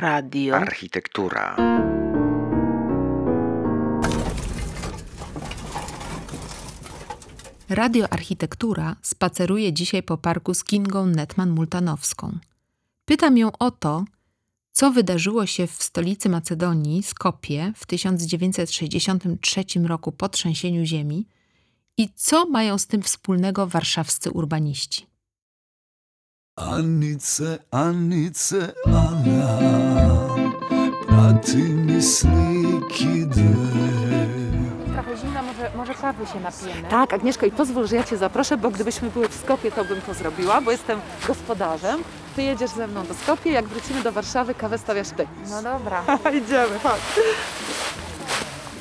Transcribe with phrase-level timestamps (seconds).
[0.00, 1.56] Radio Architektura.
[7.68, 12.38] Radio Architektura spaceruje dzisiaj po parku z Kingą Netman-Multanowską.
[13.04, 14.04] Pytam ją o to,
[14.72, 21.26] co wydarzyło się w stolicy Macedonii, Skopie, w 1963 roku po trzęsieniu ziemi
[21.96, 25.10] i co mają z tym wspólnego warszawscy urbaniści.
[26.56, 28.72] Anice, Anice,
[31.10, 34.26] Ana, prati mi sliki dve.
[34.92, 36.88] Trochę zimno, może, może kawy się napijemy.
[36.88, 40.00] Tak, Agnieszko, i pozwól, że ja Cię zaproszę, bo gdybyśmy były w Skopie, to bym
[40.00, 42.02] to zrobiła, bo jestem gospodarzem.
[42.36, 45.26] Ty jedziesz ze mną do Skopie, jak wrócimy do Warszawy, kawę stawiasz Ty.
[45.50, 46.02] No dobra.
[46.44, 47.00] Idziemy, chodź.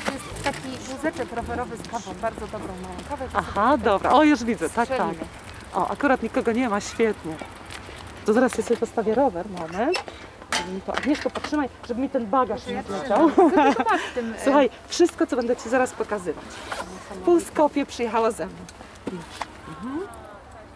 [0.05, 3.25] To jest taki wózeczek rowerowy z kawą, bardzo dobrą małą kawę.
[3.33, 4.97] to Aha, sobie dobra, o już widzę, tak, tak.
[4.97, 5.25] strzelimy.
[5.73, 7.35] O, akurat nikogo nie ma, świetnie.
[8.25, 10.03] To zaraz ja sobie postawię rower, moment.
[10.59, 10.93] Żeby mi to...
[10.93, 13.29] Agnieszko, potrzymaj, żeby mi ten bagaż nie zleciał.
[13.29, 13.73] E,
[14.43, 16.45] Słuchaj, wszystko, co będę Ci zaraz pokazywać.
[17.25, 18.55] Pół Skopie przyjechało ze mną.
[19.67, 20.07] Mhm.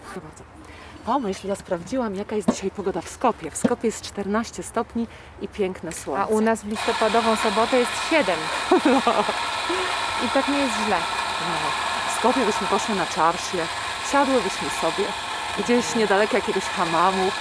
[0.05, 0.43] Proszę bardzo.
[1.05, 3.51] Pomyśl, ja sprawdziłam, jaka jest dzisiaj pogoda w Skopie.
[3.51, 5.07] W Skopie jest 14 stopni
[5.41, 6.23] i piękne słońce.
[6.23, 8.35] A u nas w listopadową sobotę jest 7.
[10.25, 10.97] I tak nie jest źle.
[11.41, 11.55] No,
[12.13, 13.57] w Skopie byśmy poszły na czarsie,
[14.11, 15.05] siadłybyśmy sobie
[15.59, 17.31] gdzieś niedaleko jakiegoś hamamu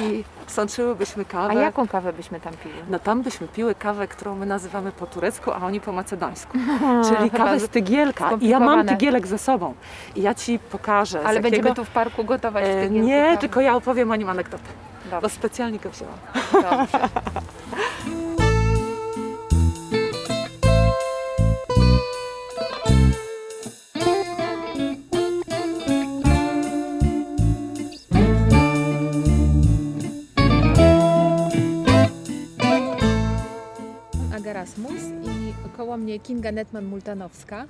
[0.00, 1.50] i sączyłybyśmy kawę.
[1.50, 2.74] A jaką kawę byśmy tam pili?
[2.90, 6.58] No tam byśmy piły kawę, którą my nazywamy po turecku, a oni po macedońsku.
[7.08, 8.30] Czyli kawę z- tygielka.
[8.40, 9.74] I ja mam tygielek ze sobą.
[10.16, 11.18] I ja Ci pokażę.
[11.18, 11.42] Ale jakiego...
[11.50, 13.38] będziemy tu w parku gotować E, tygielku Nie, kawę.
[13.38, 14.64] tylko ja opowiem o nim anegdotę,
[15.04, 16.18] bo Dobrze, specjalnie go wzięłam.
[16.52, 17.08] dobrze.
[34.52, 37.66] Aga Rasmus i koło mnie Kinga Netman-Multanowska,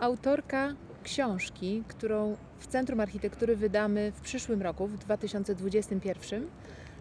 [0.00, 0.74] autorka
[1.04, 6.46] książki, którą w Centrum Architektury wydamy w przyszłym roku, w 2021,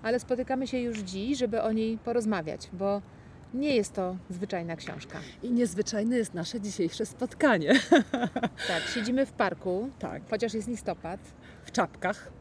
[0.04, 3.02] ale spotykamy się już dziś, żeby o niej porozmawiać, bo
[3.54, 5.20] nie jest to zwyczajna książka.
[5.44, 7.74] I niezwyczajne jest nasze dzisiejsze spotkanie.
[8.68, 11.20] Tak, siedzimy w parku, Tak, chociaż jest listopad,
[11.64, 12.32] w czapkach,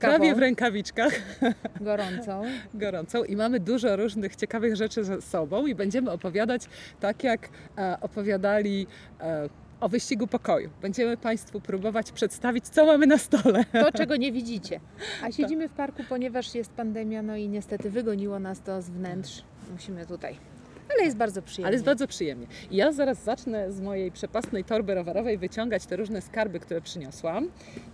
[0.00, 1.12] prawie w rękawiczkach,
[1.80, 2.42] gorącą.
[2.74, 6.62] gorącą i mamy dużo różnych ciekawych rzeczy ze sobą i będziemy opowiadać
[7.00, 8.86] tak, jak e, opowiadali
[9.20, 9.48] e,
[9.80, 10.70] o wyścigu pokoju.
[10.82, 13.64] Będziemy Państwu próbować przedstawić, co mamy na stole.
[13.72, 14.80] To, czego nie widzicie.
[15.24, 19.42] A siedzimy w parku, ponieważ jest pandemia, no i niestety wygoniło nas to z wnętrz.
[19.72, 20.57] Musimy tutaj.
[20.94, 21.66] Ale jest bardzo przyjemnie.
[21.66, 22.46] Ale jest bardzo przyjemnie.
[22.70, 27.48] I ja zaraz zacznę z mojej przepastnej torby rowerowej wyciągać te różne skarby, które przyniosłam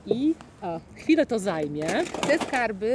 [0.07, 1.87] i a, chwilę to zajmie.
[2.29, 2.87] Te skarby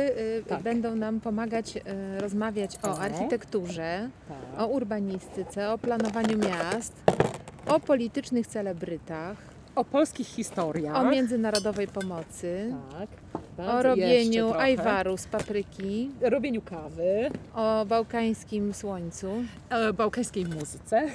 [0.42, 0.62] y, Tak.
[0.64, 1.82] będą nam pomagać y,
[2.22, 3.00] rozmawiać o O.
[3.00, 4.62] architekturze, Tak.
[4.62, 6.94] o urbanistyce, o planowaniu miast,
[7.68, 9.38] o politycznych celebrytach,
[9.76, 10.96] O polskich historiach.
[10.96, 13.10] o międzynarodowej pomocy, Tak.
[13.68, 19.28] O robieniu ajwaru z papryki, robieniu kawy, o bałkańskim słońcu,
[19.70, 21.08] o bałkańskiej muzyce,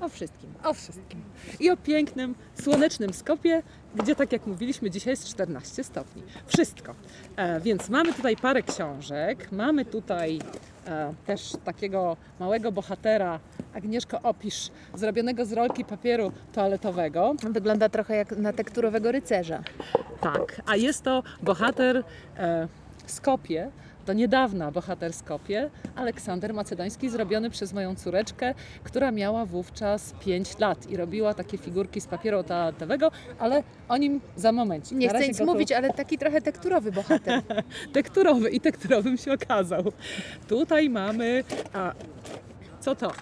[0.00, 0.50] o wszystkim.
[0.64, 1.20] o wszystkim.
[1.60, 3.62] I o pięknym, słonecznym Skopie,
[3.94, 6.22] gdzie tak jak mówiliśmy, dzisiaj jest 14 stopni.
[6.46, 6.94] Wszystko.
[7.36, 10.79] E, więc mamy tutaj parę książek, mamy tutaj e,
[11.26, 13.40] też takiego małego bohatera,
[13.74, 17.34] Agnieszko opisz, zrobionego z rolki papieru toaletowego.
[17.50, 19.62] Wygląda trochę jak na tekturowego rycerza.
[20.20, 22.04] Tak, a jest to bohater
[22.38, 22.68] e,
[23.06, 23.70] Skopie,
[24.06, 30.86] do niedawna bohater Skopie, Aleksander Macedoński, zrobiony przez moją córeczkę, która miała wówczas 5 lat
[30.90, 34.98] i robiła takie figurki z papieru toaletowego, ale o nim za momencik.
[34.98, 37.42] Nie chcę nic tu- mówić, ale taki trochę tekturowy bohater.
[37.92, 39.92] Tekturowy i tekturowym się okazał.
[40.48, 41.92] Tutaj mamy, a,
[42.80, 43.12] co to?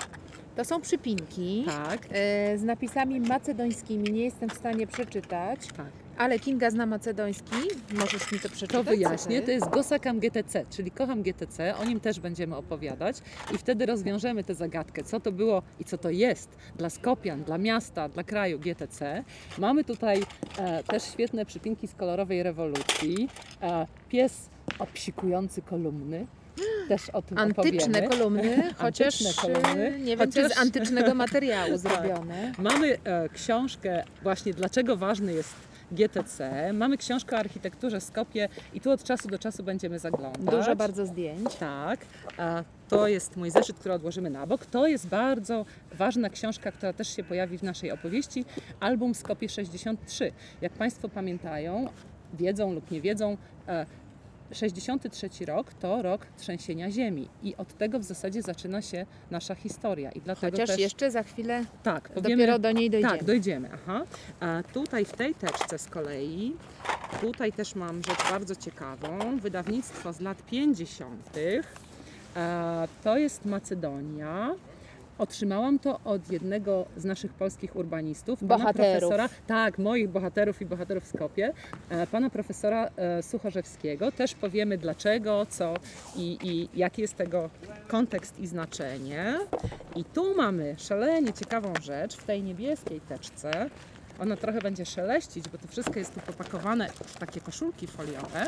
[0.57, 4.13] To są przypinki Tak, e, z napisami macedońskimi.
[4.13, 5.87] Nie jestem w stanie przeczytać, tak.
[6.19, 7.57] Ale Kinga zna macedoński.
[7.95, 8.71] Możesz mi to przeczytać?
[8.71, 9.43] To wyjaśnię.
[9.43, 11.77] To jest Gosakam GTC, czyli kocham GTC.
[11.77, 13.17] O nim też będziemy opowiadać
[13.55, 17.59] i wtedy rozwiążemy tę zagadkę, co to było i co to jest dla Skopian, dla
[17.59, 19.25] miasta, dla kraju GTC.
[19.59, 20.23] Mamy tutaj
[20.59, 23.29] e, też świetne przypinki z kolorowej rewolucji.
[23.63, 24.49] E, pies
[24.79, 26.27] obsikujący kolumny.
[26.89, 28.09] Też o tym Antyczne opowiemy.
[28.09, 31.79] kolumny, chociaż Antyczne kolumny, nie wiem, czy chociaż- z antycznego materiału Tak.
[31.79, 32.53] zrobione.
[32.59, 35.55] Mamy e, książkę właśnie dlaczego ważny jest
[35.93, 36.73] GTC.
[36.73, 40.59] Mamy książkę o architekturze Skopie i tu od czasu do czasu będziemy zaglądać.
[40.59, 41.55] Dużo bardzo zdjęć.
[41.55, 42.01] Tak,
[42.39, 44.67] a to jest mój zeszyt, który odłożymy na bok.
[44.67, 48.45] To jest bardzo ważna książka, która też się pojawi w naszej opowieści,
[48.81, 50.33] album Skopie 63.
[50.61, 51.87] Jak Państwo pamiętają,
[52.35, 53.37] wiedzą lub nie wiedzą,
[53.69, 53.87] e,
[54.53, 60.13] 63 rok to rok trzęsienia ziemi i od tego w zasadzie zaczyna się nasza historia.
[60.13, 63.13] I dlatego Chociaż też, jeszcze za chwilę tak, powiemy, dopiero do niej dojdziemy.
[63.19, 63.69] tak, dojdziemy.
[63.75, 64.05] Aha.
[64.41, 66.57] A tutaj w tej teczce z kolei,
[67.21, 69.39] tutaj też mam rzecz bardzo ciekawą.
[69.39, 71.37] Wydawnictwo z lat 50.
[72.37, 74.55] E, To jest Macedonia.
[75.19, 78.99] Otrzymałam to od jednego z naszych polskich urbanistów, pana Bohaterów.
[78.99, 81.53] profesora, tak, moich bohaterów i bohaterów w Skopie,
[81.91, 84.13] e, pana profesora e, Suchorzewskiego.
[84.13, 85.75] Też powiemy dlaczego, co
[86.17, 87.51] i, i jaki jest tego
[87.89, 89.39] kontekst i znaczenie.
[89.97, 93.71] I tu mamy szalenie ciekawą rzecz w tej niebieskiej teczce.
[94.21, 98.47] Ona trochę będzie szeleścić, bo to wszystko jest tu popakowane w takie koszulki foliowe,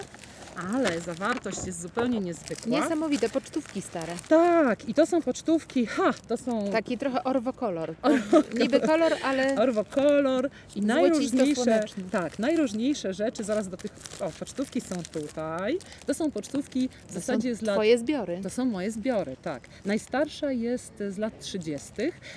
[0.57, 2.81] ale zawartość jest zupełnie niezwykła.
[2.81, 4.13] Niesamowite pocztówki stare.
[4.29, 7.95] Tak, i to są pocztówki, ha, to są Taki trochę orwokolor.
[8.61, 14.81] Niby kolor, ale Orwo kolor i najróżniejsze, tak, najróżniejsze rzeczy, zaraz do tych, o, pocztówki
[14.81, 15.79] są tutaj.
[16.07, 18.41] To są pocztówki w to zasadzie z lat twoje zbiory.
[18.43, 19.63] to są moje zbiory, tak.
[19.85, 21.93] Najstarsza jest z lat 30.,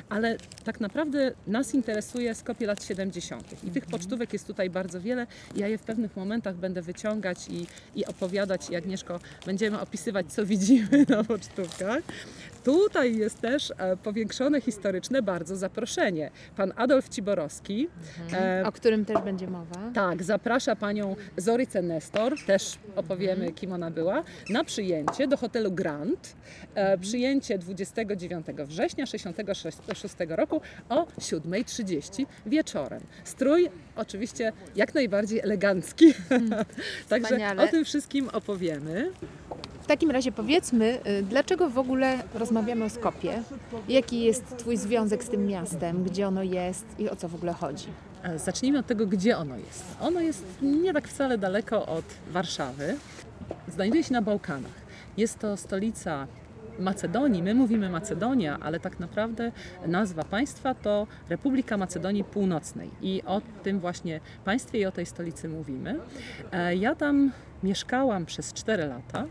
[0.09, 3.63] ale tak naprawdę nas interesuje Skopie lat 70.
[3.63, 5.27] I tych pocztówek jest tutaj bardzo wiele.
[5.55, 8.69] Ja je w pewnych momentach będę wyciągać i, i opowiadać.
[8.69, 12.03] I Agnieszko, będziemy opisywać, co widzimy na pocztówkach.
[12.63, 16.31] Tutaj jest też e, powiększone historyczne bardzo zaproszenie.
[16.57, 17.87] Pan Adolf Ciborowski.
[18.33, 19.91] e, O którym też będzie mowa.
[19.93, 26.35] tak, zaprasza panią Zorycę Nestor, też opowiemy, kim ona była, na przyjęcie do hotelu Grand.
[26.75, 33.01] E, przyjęcie 29 września 1966 roku o 7.30 wieczorem.
[33.23, 36.13] Strój oczywiście jak najbardziej elegancki.
[37.09, 39.11] Także o tym wszystkim opowiemy.
[39.81, 43.43] W takim razie powiedzmy, y, dlaczego w ogóle rozmawiamy o Skopie?
[43.89, 46.03] Jaki jest Twój związek z tym miastem?
[46.03, 47.87] Gdzie ono jest i o co w ogóle chodzi?
[48.35, 49.83] Zacznijmy od tego, gdzie ono jest.
[50.01, 52.95] Ono jest nie tak wcale daleko od Warszawy.
[53.67, 54.83] Znajduje się na Bałkanach.
[55.17, 56.27] Jest to stolica
[56.79, 57.43] Macedonii.
[57.43, 59.51] My mówimy Macedonia, ale tak naprawdę
[59.87, 62.89] nazwa państwa to Republika Macedonii Północnej.
[63.01, 65.99] I o tym właśnie państwie i o tej stolicy mówimy.
[66.51, 67.31] E, Ja tam
[67.63, 69.25] mieszkałam przez 4 lata.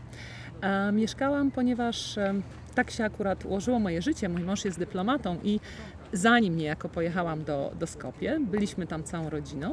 [0.60, 2.34] E, Mieszkałam, ponieważ e,
[2.74, 4.28] tak się akurat ułożyło moje życie.
[4.28, 5.60] Mój mąż jest dyplomatą i
[6.12, 9.70] zanim niejako pojechałam do, do Skopie, byliśmy tam całą rodziną.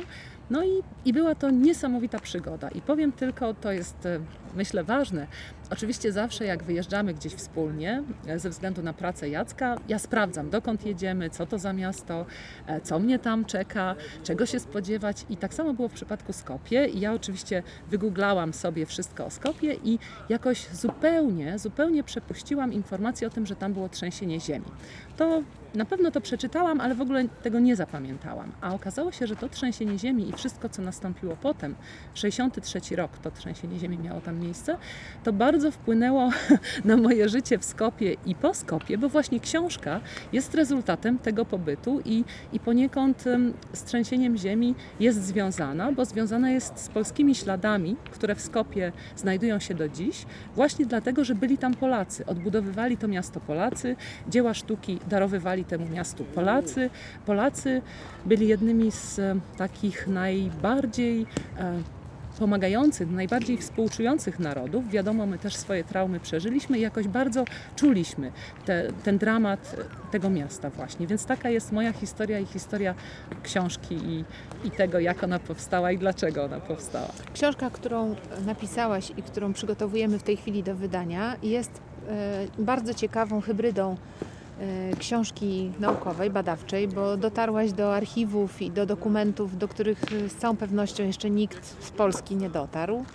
[0.50, 2.70] No i, i była to niesamowita przygoda.
[2.70, 4.08] I powiem tylko, to jest
[4.56, 5.28] myślę ważne.
[5.70, 10.86] Oczywiście zawsze jak wyjeżdżamy gdzieś wspólnie, e, ze względu na pracę Jacka, ja sprawdzam dokąd
[10.86, 12.26] jedziemy, co to za miasto,
[12.68, 15.26] e, co mnie tam czeka, czego się spodziewać.
[15.30, 16.86] I tak samo było w przypadku Skopie.
[16.88, 20.00] I ja oczywiście wygooglałam sobie wszystko o Skopie i
[20.30, 24.66] jakoś zupełnie, zupełnie przepuściłam informację o tym, że tam było trzęsienie ziemi.
[25.18, 25.44] To
[25.76, 28.52] na pewno to przeczytałam, ale w ogóle tego nie zapamiętałam.
[28.62, 31.76] A okazało się, że to trzęsienie ziemi i wszystko, co nastąpiło potem,
[32.14, 34.78] 63 rok to trzęsienie ziemi miało tam miejsce,
[35.24, 36.30] to bardzo wpłynęło
[36.86, 40.02] na moje życie w Skopie i po Skopie, bo właśnie książka
[40.34, 43.24] jest rezultatem tego pobytu i, i poniekąd
[43.74, 49.60] z trzęsieniem ziemi jest związana, bo związana jest z polskimi śladami, które w Skopie znajdują
[49.60, 50.26] się do dziś,
[50.56, 52.26] właśnie dlatego, że byli tam Polacy.
[52.26, 53.96] Odbudowywali to miasto Polacy,
[54.28, 56.90] dzieła sztuki darowywali temu miastu Polacy.
[57.26, 57.82] Polacy
[58.26, 59.22] byli jednymi z
[59.58, 61.26] takich najbardziej
[61.58, 61.99] e,
[62.40, 64.90] pomagających, najbardziej współczujących narodów.
[64.90, 67.46] Wiadomo, my też swoje traumy przeżyliśmy i jakoś bardzo
[67.76, 68.32] czuliśmy
[68.66, 69.76] te, ten dramat
[70.12, 71.08] tego miasta właśnie.
[71.08, 72.96] Więc taka jest moja historia i historia
[73.44, 74.24] książki i,
[74.68, 77.10] i tego, jak ona powstała i dlaczego ona powstała.
[77.34, 83.42] Książka, którą napisałaś i którą przygotowujemy w tej chwili do wydania, jest e, bardzo ciekawą
[83.42, 83.98] hybrydą
[85.00, 90.58] książki naukowej, badawczej, bo dotarłaś do archiwów i do dokumentów, do których e, z całą
[90.58, 93.06] pewnością jeszcze nikt z Polski nie dotarł.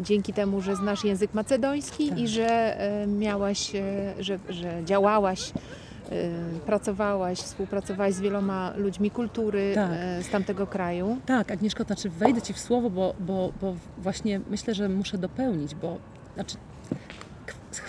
[0.00, 2.18] Dzięki temu, że znasz język macedoński Tak.
[2.18, 3.80] i że e, miałaś, e,
[4.20, 5.50] że, że działałaś.
[5.50, 9.90] e, Pracowałaś, współpracowałaś z wieloma ludźmi kultury Tak.
[9.92, 11.16] e, z tamtego kraju.
[11.26, 15.18] Tak, Agnieszko, to znaczy wejdę Ci w słowo, bo, bo, bo właśnie myślę, że muszę
[15.18, 15.96] dopełnić, bo
[16.34, 16.56] znaczy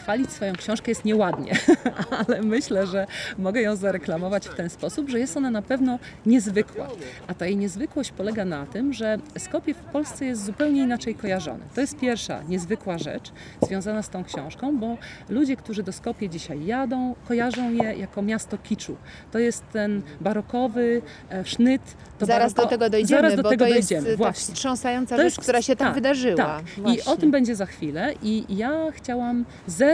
[0.02, 1.52] chwalić swoją książkę jest nieładnie,
[2.28, 6.88] ale myślę, że mogę ją zareklamować w ten sposób, że jest ona na pewno niezwykła.
[7.28, 11.60] A ta jej niezwykłość polega na tym, że Skopie w Polsce jest zupełnie inaczej kojarzone.
[11.76, 13.32] To jest pierwsza niezwykła rzecz
[13.62, 14.98] związana z tą książką, bo
[15.30, 18.96] ludzie, którzy do Skopie dzisiaj jadą, kojarzą je jako miasto kiczu.
[19.32, 21.82] To jest ten barokowy e, sznyt.
[22.22, 24.42] Zaraz baroko- do tego dojdziemy, Zaraz do bo tego to jest dojdziemy, ta właśnie.
[24.54, 26.36] wstrząsająca To rzecz, jest- która się tam tak, wydarzyła.
[26.38, 26.64] Tak.
[26.96, 28.14] I o tym będzie za chwilę.
[28.24, 29.91] I ja chciałam zerwać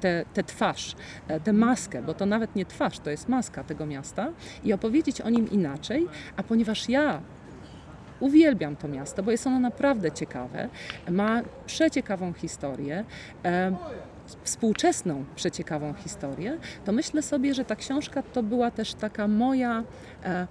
[0.00, 0.96] tę te twarz,
[1.28, 4.32] e, tę maskę, bo to nawet nie twarz, to jest maska tego miasta
[4.64, 6.06] i opowiedzieć o nim inaczej.
[6.36, 7.20] A ponieważ ja
[8.20, 10.68] uwielbiam to miasto, bo jest ono naprawdę ciekawe,
[11.10, 13.04] ma przeciekawą historię.
[13.44, 13.76] E,
[14.42, 19.84] współczesną, przeciekawą historię, to myślę sobie, że ta książka to była też taka moja
[20.24, 20.46] e,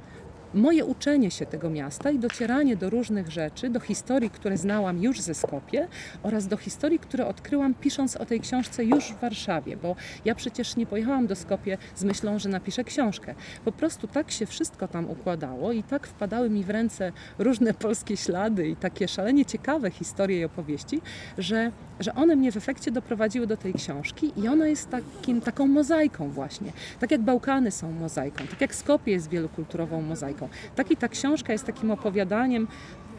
[0.54, 5.22] moje uczenie się tego miasta i docieranie do różnych rzeczy, do historii, które znałam już
[5.22, 5.88] ze Skopie
[6.24, 10.75] oraz do historii, które odkryłam pisząc o tej książce już w Warszawie, bo ja przecież
[10.75, 13.36] nie pojechałam do Skopie z myślą, że napiszę książkę.
[13.66, 18.18] Po prostu tak się wszystko tam układało i tak wpadały mi w ręce różne polskie
[18.18, 21.01] ślady i takie szalenie ciekawe historie i opowieści,
[21.38, 25.68] że, że one mnie w efekcie doprowadziły do tej książki i ona jest takim, taką
[25.68, 26.72] mozaiką właśnie.
[27.00, 30.37] Tak jak Bałkany są mozaiką, tak jak Skopie jest wielokulturową mozaiką.
[30.75, 32.67] Tak i ta książka jest takim opowiadaniem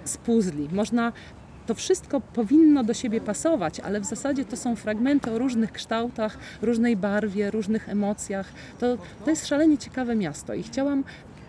[0.05, 0.69] z puzli.
[0.73, 1.13] Można
[1.67, 6.39] to wszystko powinno do siebie pasować, ale w zasadzie to są fragmenty o różnych kształtach,
[6.63, 8.53] różnej barwie, różnych emocjach.
[8.79, 11.05] To, to jest szalenie ciekawe miasto i chciałam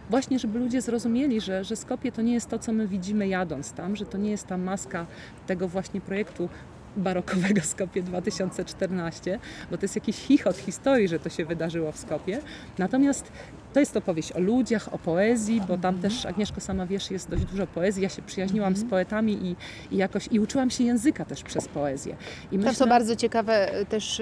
[0.09, 3.71] właśnie, żeby ludzie zrozumieli, że, że Skopie to nie jest to, co my widzimy jadąc
[3.71, 5.05] tam, że to nie jest ta maska
[5.47, 6.49] tego właśnie projektu
[6.97, 9.39] barokowego Skopie 2014,
[9.71, 12.41] bo to jest jakiś chichot historii, że to się wydarzyło w Skopie.
[12.77, 13.31] Natomiast
[13.73, 17.45] to jest opowieść o ludziach, o poezji, bo tam też Agnieszko sama wiesz, jest dość
[17.45, 18.03] dużo poezji.
[18.03, 19.55] Ja się przyjaźniłam z poetami i,
[19.95, 22.15] i jakoś i uczyłam się języka też przez poezję.
[22.51, 24.19] I Tam są bardzo ciekawe e, też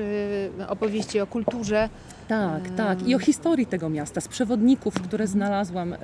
[0.59, 1.89] e, opowieści o kulturze.
[2.27, 3.07] Tak, tak.
[3.07, 5.95] I o historii tego miasta, z przewodników, które znalazłam.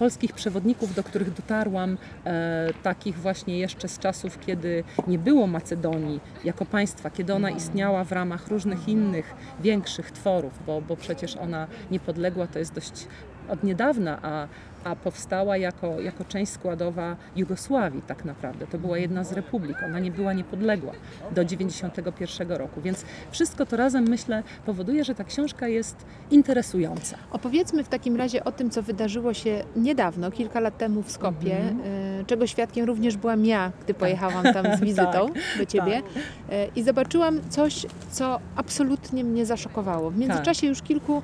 [0.00, 6.20] Polskich przewodników, do których dotarłam, e, takich właśnie jeszcze z czasów, kiedy nie było Macedonii
[6.44, 11.66] jako państwa, kiedy ona istniała w ramach różnych innych większych tworów, bo, bo przecież ona
[11.90, 13.06] niepodległa to jest dość
[13.48, 14.48] od niedawna, a,
[14.84, 18.66] a powstała jako, jako część składowa Jugosławii tak naprawdę.
[18.66, 20.92] To była jedna z republik, ona nie była niepodległa
[21.30, 25.96] do 91 roku, więc wszystko to razem myślę powoduje, że ta książka jest
[26.30, 27.16] interesująca.
[27.30, 31.56] Opowiedzmy w takim razie o tym, co wydarzyło się niedawno, kilka lat temu w Skopie,
[31.56, 36.02] e, czego świadkiem również byłam ja, gdy pojechałam tam z wizytą do Ciebie.
[36.50, 40.10] E, i zobaczyłam coś, co absolutnie mnie zaszokowało.
[40.10, 41.22] W międzyczasie już kilku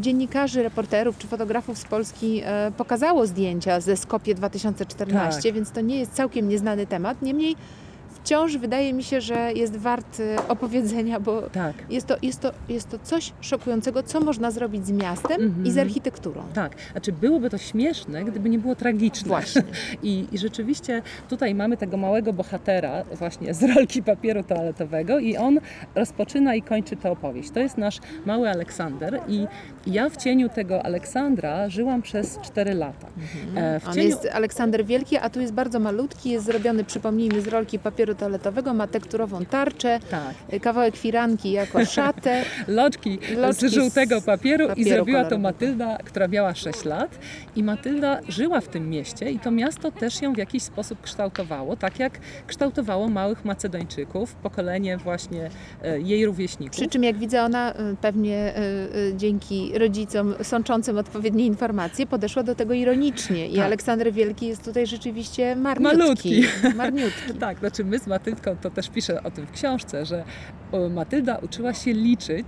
[0.00, 5.52] dziennikarzy, reporterów czy fotografów z Polski e, pokazało zdjęcia ze Skopie 2014, Tak.
[5.54, 7.22] więc to nie jest całkiem nieznany temat.
[7.22, 7.56] Niemniej
[8.28, 11.74] wciąż wydaje mi się, że jest wart e, opowiedzenia, bo Tak.
[11.90, 15.66] jest to, jest, to, jest to coś szokującego, co można zrobić z miastem Mhm.
[15.66, 16.42] i z architekturą.
[16.54, 19.28] Tak, znaczy byłoby to śmieszne, gdyby nie było tragiczne.
[19.28, 19.62] Właśnie.
[20.02, 25.60] I, I rzeczywiście tutaj mamy tego małego bohatera właśnie z rolki papieru toaletowego i on
[25.94, 27.50] rozpoczyna i kończy tę opowieść.
[27.50, 29.46] To jest nasz mały Aleksander i
[29.86, 33.06] ja w cieniu tego Aleksandra żyłam przez 4 lata.
[33.80, 34.08] W On cieniu...
[34.08, 38.74] jest Aleksander Wielki, a tu jest bardzo malutki, jest zrobiony, przypomnijmy, z rolki papieru toaletowego,
[38.74, 42.44] ma tekturową tarczę, Tak, y, kawałek firanki jako szatę.
[42.68, 45.38] loczki, Loczki z żółtego z papieru, i papieru zrobiła to kolorowego.
[45.48, 47.18] Matylda, która miała 6 lat
[47.56, 51.76] i Matylda żyła w tym mieście i to miasto też ją w jakiś sposób kształtowało,
[51.76, 55.50] tak jak kształtowało małych Macedończyków, pokolenie właśnie
[55.82, 56.76] e, jej rówieśników.
[56.76, 62.42] Przy czym, jak widzę, ona y, pewnie y, y, dzięki rodzicom sączącym odpowiednie informacje podeszła
[62.42, 63.48] do tego ironicznie.
[63.48, 63.64] I Tak.
[63.64, 65.98] Aleksander Wielki jest tutaj rzeczywiście marniutki.
[65.98, 66.44] Malutki.
[66.76, 67.32] Marniutki.
[67.40, 70.24] Tak, znaczy my z Matyldką, to też piszę o tym w książce, że
[70.72, 72.46] o, Matylda uczyła się liczyć.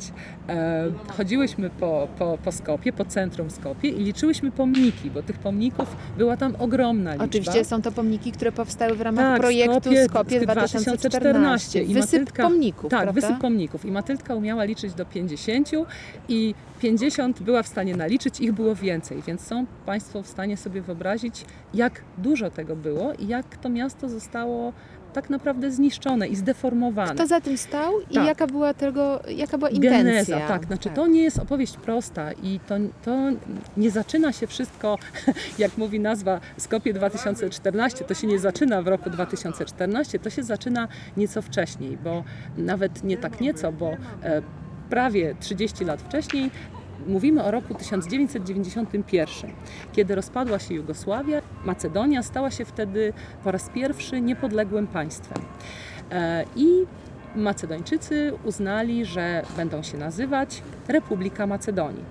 [0.49, 0.85] E,
[1.17, 6.37] chodziłyśmy po, po, po Skopie, po centrum Skopie i liczyłyśmy pomniki, bo tych pomników była
[6.37, 7.25] tam ogromna liczba.
[7.25, 10.79] Oczywiście są to pomniki, które powstały w ramach Tak, projektu Skopie Skopie 2014.
[10.79, 11.83] 2014.
[11.83, 13.21] I Wysyp Matylka- pomników, Tak, prawda?
[13.21, 13.85] wysyp pomników.
[13.85, 15.71] I Matylka umiała liczyć do 50
[16.29, 20.83] i 50 była w stanie naliczyć, ich było więcej, więc są Państwo w stanie sobie
[20.83, 24.73] wyobrazić, jak dużo tego było i jak to miasto zostało
[25.11, 27.15] tak naprawdę zniszczone i zdeformowane.
[27.15, 28.27] Kto za tym stał i Tak.
[28.27, 30.03] jaka była tego, jaka była intencja?
[30.03, 30.67] Geneza, tak.
[30.67, 32.75] Znaczy to nie jest opowieść prosta i to,
[33.05, 33.17] to
[33.77, 34.99] nie zaczyna się wszystko,
[35.59, 40.89] jak mówi nazwa Skopie 2014, to się nie zaczyna w roku 2014, to się zaczyna
[41.17, 42.25] nieco wcześniej, bo
[42.57, 43.91] nawet nie tak nieco, bo
[44.23, 44.43] e,
[44.91, 46.51] prawie 30 lat wcześniej
[47.07, 49.51] Mówimy o roku 1991,
[49.93, 51.43] kiedy rozpadła się Jugosławia.
[51.65, 53.13] Macedonia stała się wtedy
[53.45, 55.43] po raz pierwszy niepodległym państwem.
[56.11, 56.87] E, I
[57.37, 62.05] Macedończycy uznali, że będą się nazywać Republika Macedonii.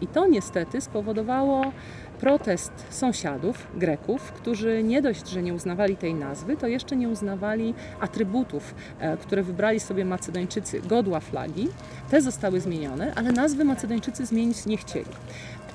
[0.00, 1.72] I to niestety spowodowało
[2.20, 7.74] protest sąsiadów, Greków, którzy nie dość, że nie uznawali tej nazwy, to jeszcze nie uznawali
[8.00, 11.68] atrybutów, e, które wybrali sobie Macedończycy, godła flagi.
[12.10, 15.10] Te zostały zmienione, ale nazwy Macedończycy zmienić nie chcieli.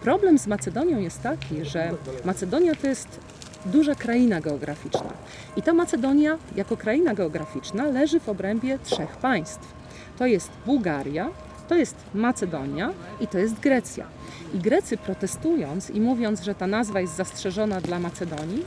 [0.01, 1.91] Problem z Macedonią jest taki, że
[2.25, 3.19] Macedonia to jest
[3.65, 5.13] duża kraina geograficzna.
[5.55, 9.73] I ta Macedonia, jako kraina geograficzna, leży w obrębie trzech państw.
[10.17, 11.29] To jest Bułgaria,
[11.69, 14.18] To jest Macedonia i to jest Grecja.
[14.53, 18.65] I Grecy protestując i mówiąc, że ta nazwa jest zastrzeżona dla Macedonii,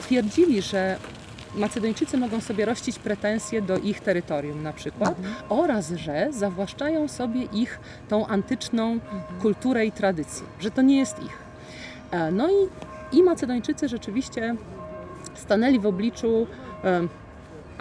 [0.00, 0.96] twierdzili, że
[1.54, 5.14] Macedończycy mogą sobie rościć pretensje do ich terytorium na przykład
[5.48, 8.98] oraz, że zawłaszczają sobie ich tą antyczną
[9.42, 11.38] kulturę i tradycję, że to nie jest ich.
[12.10, 12.68] E, No i,
[13.18, 14.56] i Macedończycy rzeczywiście
[15.34, 16.46] stanęli w obliczu
[16.82, 17.08] em,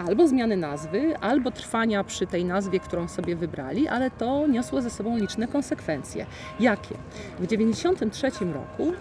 [0.08, 4.90] albo zmiany nazwy, albo trwania przy tej nazwie, którą sobie wybrali, ale to niosło ze
[4.90, 6.26] sobą liczne konsekwencje.
[6.60, 6.96] Jakie?
[7.40, 8.94] W 1993 roku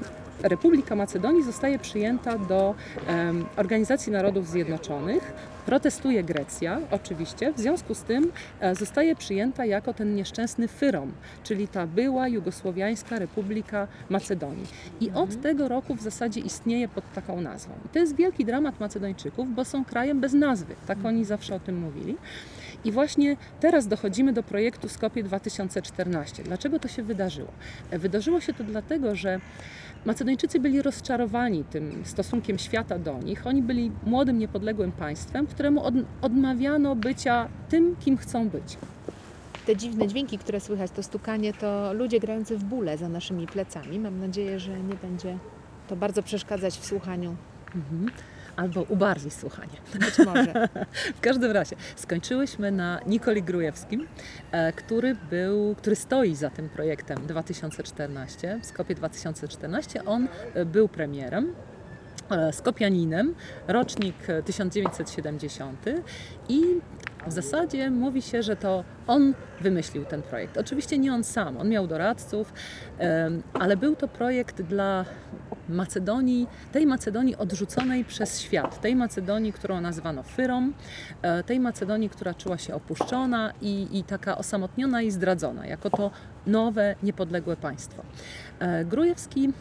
[0.42, 2.74] Republika Macedonii zostaje przyjęta do
[3.06, 5.32] em, Organizacji Narodów Zjednoczonych.
[5.68, 7.52] Protestuje Grecja, oczywiście.
[7.52, 11.12] W związku z tym e, zostaje przyjęta jako ten nieszczęsny Fyrom,
[11.44, 14.66] czyli ta była Jugosłowiańska Republika Macedonii.
[15.00, 17.72] I od tego roku w zasadzie istnieje pod taką nazwą.
[17.86, 20.74] I to jest wielki dramat Macedończyków, bo są krajem bez nazwy.
[20.86, 22.16] Tak oni zawsze o tym mówili.
[22.84, 26.42] I właśnie teraz dochodzimy do projektu Skopje 2014.
[26.42, 27.52] Dlaczego to się wydarzyło?
[27.90, 29.40] E, Wydarzyło się to dlatego, że
[30.04, 33.46] Macedończycy byli rozczarowani tym stosunkiem świata do nich.
[33.46, 38.76] Oni byli młodym, niepodległym państwem, któremu od, odmawiano bycia tym, kim chcą być.
[39.66, 43.98] Te dziwne dźwięki, które słychać, to stukanie, to ludzie grający w bóle za naszymi plecami.
[43.98, 45.38] Mam nadzieję, że nie będzie
[45.88, 47.36] to bardzo przeszkadzać w słuchaniu.
[48.56, 49.72] Albo ubardzić słuchanie.
[49.94, 50.68] Być może.
[51.18, 54.06] W każdym razie skończyłyśmy na Nikoli Grujewskim,
[54.52, 60.04] e, który, był, który stoi za tym projektem 2014, w Skopie 2014.
[60.04, 61.54] On e, był premierem.
[62.30, 63.34] E, Skopianinem,
[63.68, 65.84] rocznik e, 1970
[66.48, 66.62] i
[67.26, 70.56] w zasadzie mówi się, że to on wymyślił ten projekt.
[70.58, 72.52] Oczywiście nie on sam, on miał doradców,
[73.52, 75.04] ale był to projekt dla
[75.68, 80.72] Macedonii, tej Macedonii odrzuconej przez świat, tej Macedonii, którą nazywano Fyrą,
[81.22, 86.10] e, tej Macedonii, która czuła się opuszczona i, i taka osamotniona i zdradzona, jako to
[86.46, 88.02] nowe, niepodległe państwo.
[88.58, 89.52] E, Grujewski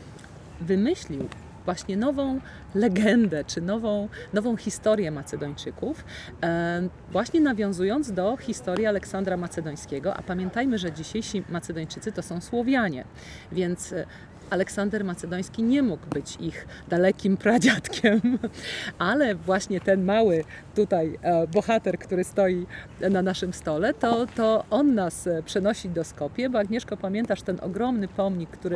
[0.61, 1.29] wymyślił
[1.67, 2.39] właśnie nową
[2.75, 6.05] legendę, czy nową, nową historię Macedończyków,
[6.43, 13.03] e, właśnie nawiązując do historii Aleksandra Macedońskiego, a pamiętajmy, że dzisiejsi Macedończycy to są Słowianie,
[13.51, 14.05] więc e,
[14.49, 18.21] Aleksander Macedoński nie mógł być ich dalekim pradziadkiem,
[19.09, 20.43] ale właśnie ten mały
[20.75, 22.65] tutaj e, bohater, który stoi
[23.09, 28.07] na naszym stole, to, to on nas przenosi do Skopie, bo Agnieszko, pamiętasz ten ogromny
[28.07, 28.75] pomnik, który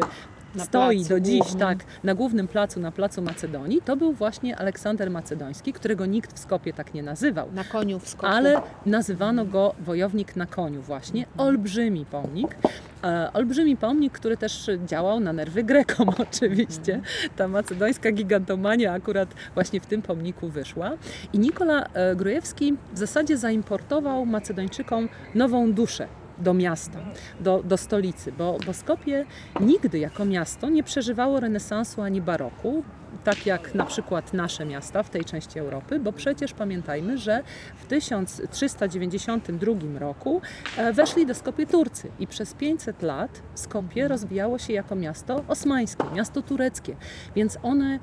[0.55, 4.57] Na stoi placu do dziś, tak, na głównym placu, na placu Macedonii, to był właśnie
[4.57, 7.51] Aleksander Macedoński, którego nikt w Skopie tak nie nazywał.
[7.51, 8.25] Na koniu w skoku.
[8.25, 11.25] Ale nazywano go wojownik na koniu właśnie.
[11.37, 12.55] Olbrzymi pomnik.
[13.03, 17.01] E, olbrzymi pomnik, który też działał na nerwy Grekom oczywiście.
[17.35, 20.91] Ta macedońska gigantomania akurat właśnie w tym pomniku wyszła.
[21.33, 26.07] I Nikola e, Grujewski w zasadzie zaimportował Macedończykom nową duszę
[26.41, 26.99] do miasta,
[27.39, 29.25] do, do stolicy, bo, bo Skopje
[29.59, 32.83] nigdy jako miasto nie przeżywało renesansu ani baroku,
[33.23, 37.43] tak jak na przykład nasze miasta w tej części Europy, bo przecież pamiętajmy, że
[37.77, 40.41] w 1392 roku
[40.77, 46.03] e, weszli do Skopie Turcy i przez 500 lat Skopie rozwijało się jako miasto osmańskie,
[46.15, 46.95] miasto tureckie,
[47.35, 47.99] więc one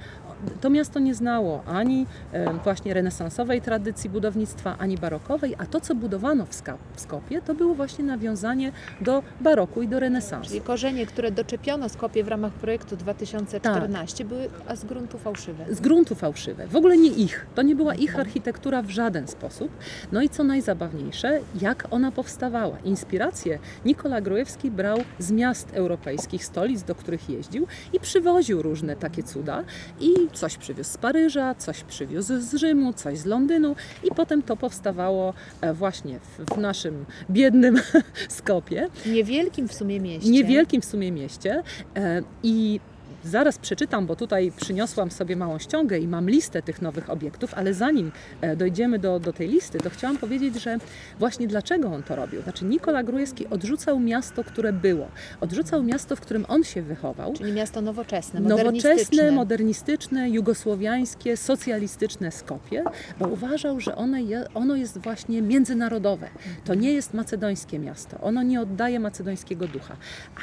[0.61, 5.95] to miasto nie znało ani e, właśnie renesansowej tradycji budownictwa, ani barokowej, a to, co
[5.95, 6.63] budowano w,
[6.97, 10.49] Skopie, to było właśnie nawiązanie do baroku i do renesansu.
[10.49, 15.65] Czyli korzenie, które doczepiono Skopie w ramach projektu 2014 były a z gruntu fałszywe.
[15.71, 16.67] z gruntu fałszywe.
[16.67, 17.47] W ogóle nie ich.
[17.55, 19.71] To nie była ich architektura w żaden sposób.
[20.13, 22.79] No i co najzabawniejsze, jak ona powstawała.
[22.85, 29.23] Inspirację Nikola Grujewski brał z miast europejskich, stolic, do których jeździł i przywoził różne takie
[29.23, 29.65] cuda.
[30.01, 34.57] I coś przywiózł z Paryża, coś przywiózł z Rzymu, coś z Londynu i potem to
[34.57, 37.81] powstawało e, właśnie w, w naszym biednym
[38.29, 40.31] Skopie Niewielkim w sumie mieście.
[40.31, 41.63] niewielkim w sumie mieście
[41.97, 42.81] e, i
[43.25, 47.75] zaraz przeczytam, bo tutaj przyniosłam sobie małą ściągę i mam listę tych nowych obiektów, ale
[47.75, 50.79] zanim e, dojdziemy do, do tej listy, to chciałam powiedzieć, że
[51.19, 52.43] właśnie dlaczego on to robił.
[52.43, 55.09] Znaczy Nikola Grujewski odrzucał miasto, które było.
[55.41, 57.33] Odrzucał miasto, w którym on się wychował.
[57.33, 59.33] Czyli miasto nowoczesne, Nowoczesne, modernistyczne.
[59.33, 62.85] modernistyczne, jugosłowiańskie, socjalistyczne Skopie,
[63.19, 66.29] bo uważał, że one je, ono jest właśnie międzynarodowe.
[66.65, 68.21] To nie jest macedońskie miasto.
[68.21, 69.97] Ono nie oddaje macedońskiego ducha.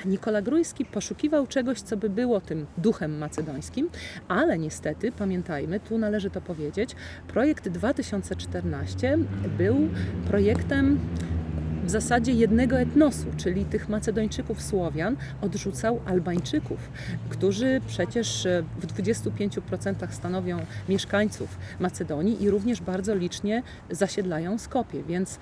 [0.04, 3.90] A Nikola Grójski poszukiwał czegoś, co by było tym duchem macedońskim,
[4.28, 6.96] ale niestety, pamiętajmy, tu należy to powiedzieć,
[7.28, 9.18] projekt 2014
[9.58, 9.90] był
[10.28, 11.00] projektem
[11.86, 16.90] w zasadzie jednego etnosu, czyli tych Macedończyków Słowian, odrzucał Albańczyków,
[17.30, 20.58] którzy przecież e, w 25% stanowią
[20.90, 25.40] mieszkańców Macedonii i również bardzo licznie zasiedlają Skopie, więc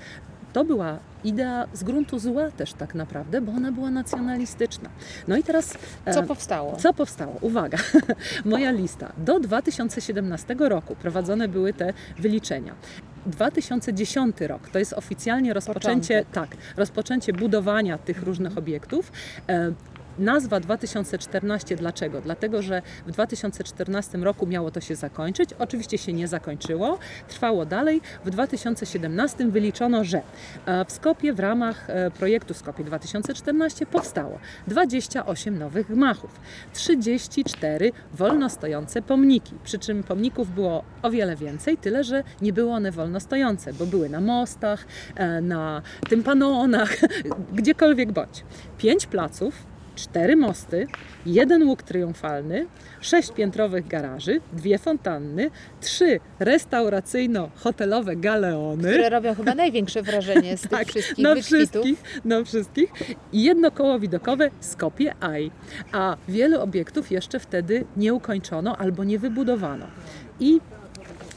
[0.53, 4.89] to była idea z gruntu zła też tak naprawdę, bo ona była nacjonalistyczna.
[5.27, 5.77] No i teraz...
[6.05, 6.75] e, Co powstało?
[6.75, 7.37] co powstało?
[7.41, 7.77] Uwaga,
[8.45, 9.11] moja lista.
[9.17, 12.75] Do 2017 roku prowadzone były te wyliczenia.
[13.25, 19.11] 2010 rok to jest oficjalnie rozpoczęcie, tak, rozpoczęcie budowania tych różnych obiektów.
[20.19, 22.21] Nazwa 2014 dlaczego?
[22.21, 25.49] Dlatego, że w 2014 roku miało to się zakończyć.
[25.59, 28.01] Oczywiście się nie zakończyło, trwało dalej.
[28.25, 30.21] W 2017 wyliczono, że
[30.65, 36.39] e, w Skopie w ramach e, projektu Skopie 2014 powstało 28 nowych gmachów,
[36.73, 42.71] 34 wolno stojące pomniki, przy czym pomników było o wiele więcej, tyle że nie były
[42.71, 46.97] one wolno stojące, bo były na mostach, e, na tympanonach,
[47.53, 48.43] gdziekolwiek bądź.
[48.77, 50.87] Pięć placów, cztery mosty,
[51.25, 52.65] jeden łuk triumfalny,
[53.01, 55.49] sześć piętrowych garaży, dwie fontanny,
[55.81, 58.89] trzy restauracyjno-hotelowe galeony.
[58.89, 61.57] Które robią chyba największe wrażenie z tych Tak, wszystkich na wykwitów.
[61.59, 62.91] wszystkich, na wszystkich.
[63.33, 65.49] I jedno koło widokowe Skopie Eye.
[65.91, 69.85] A wielu obiektów jeszcze wtedy nie ukończono albo nie wybudowano.
[70.39, 70.59] I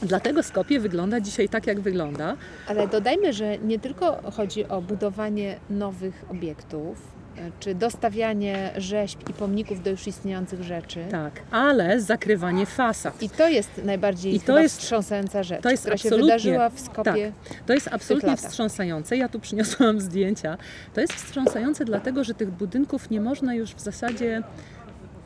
[0.03, 2.37] dlatego Skopie wygląda dzisiaj tak, jak wygląda.
[2.69, 7.16] Ale dodajmy, że nie tylko chodzi o budowanie nowych obiektów,
[7.61, 11.05] czy dostawianie rzeźb i pomników do już istniejących rzeczy.
[11.11, 13.23] Tak, ale zakrywanie fasad.
[13.23, 16.71] I to jest najbardziej I to jest- wstrząsająca rzecz, to jest która się absolutnie- wydarzyła
[16.71, 17.33] w Skopie.
[17.67, 19.17] To jest absolutnie wstrząsające.
[19.17, 20.59] Ja tu przyniosłam zdjęcia.
[20.95, 24.43] To jest wstrząsające dlatego, że tych budynków nie można już w zasadzie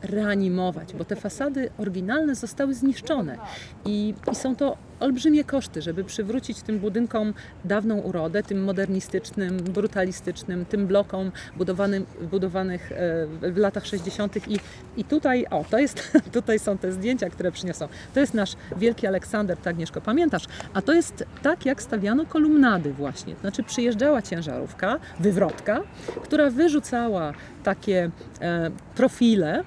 [0.03, 3.37] reanimować, bo te fasady oryginalne zostały zniszczone
[3.85, 7.33] i, i są to olbrzymie koszty, żeby przywrócić tym budynkom
[7.65, 14.47] dawną urodę, tym modernistycznym, brutalistycznym, tym blokom budowanym, budowanych e, w latach 60.
[14.47, 14.59] I,
[14.97, 17.87] i tutaj, o, to jest, tutaj są te zdjęcia, które przyniosą.
[18.13, 20.43] To jest nasz wielki Aleksander, tak Agnieszko, pamiętasz?
[20.73, 23.35] A to jest tak, jak stawiano kolumnady właśnie.
[23.41, 25.81] Znaczy przyjeżdżała ciężarówka, wywrotka,
[26.23, 27.33] która wyrzucała
[27.63, 28.09] takie
[28.41, 29.63] e, profile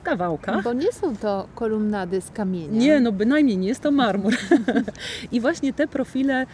[0.00, 0.62] w kawałkach.
[0.64, 2.80] Bo nie są to kolumnady z kamienia.
[2.80, 4.34] Nie, no bynajmniej nie jest to marmur.
[5.32, 6.46] I właśnie te profile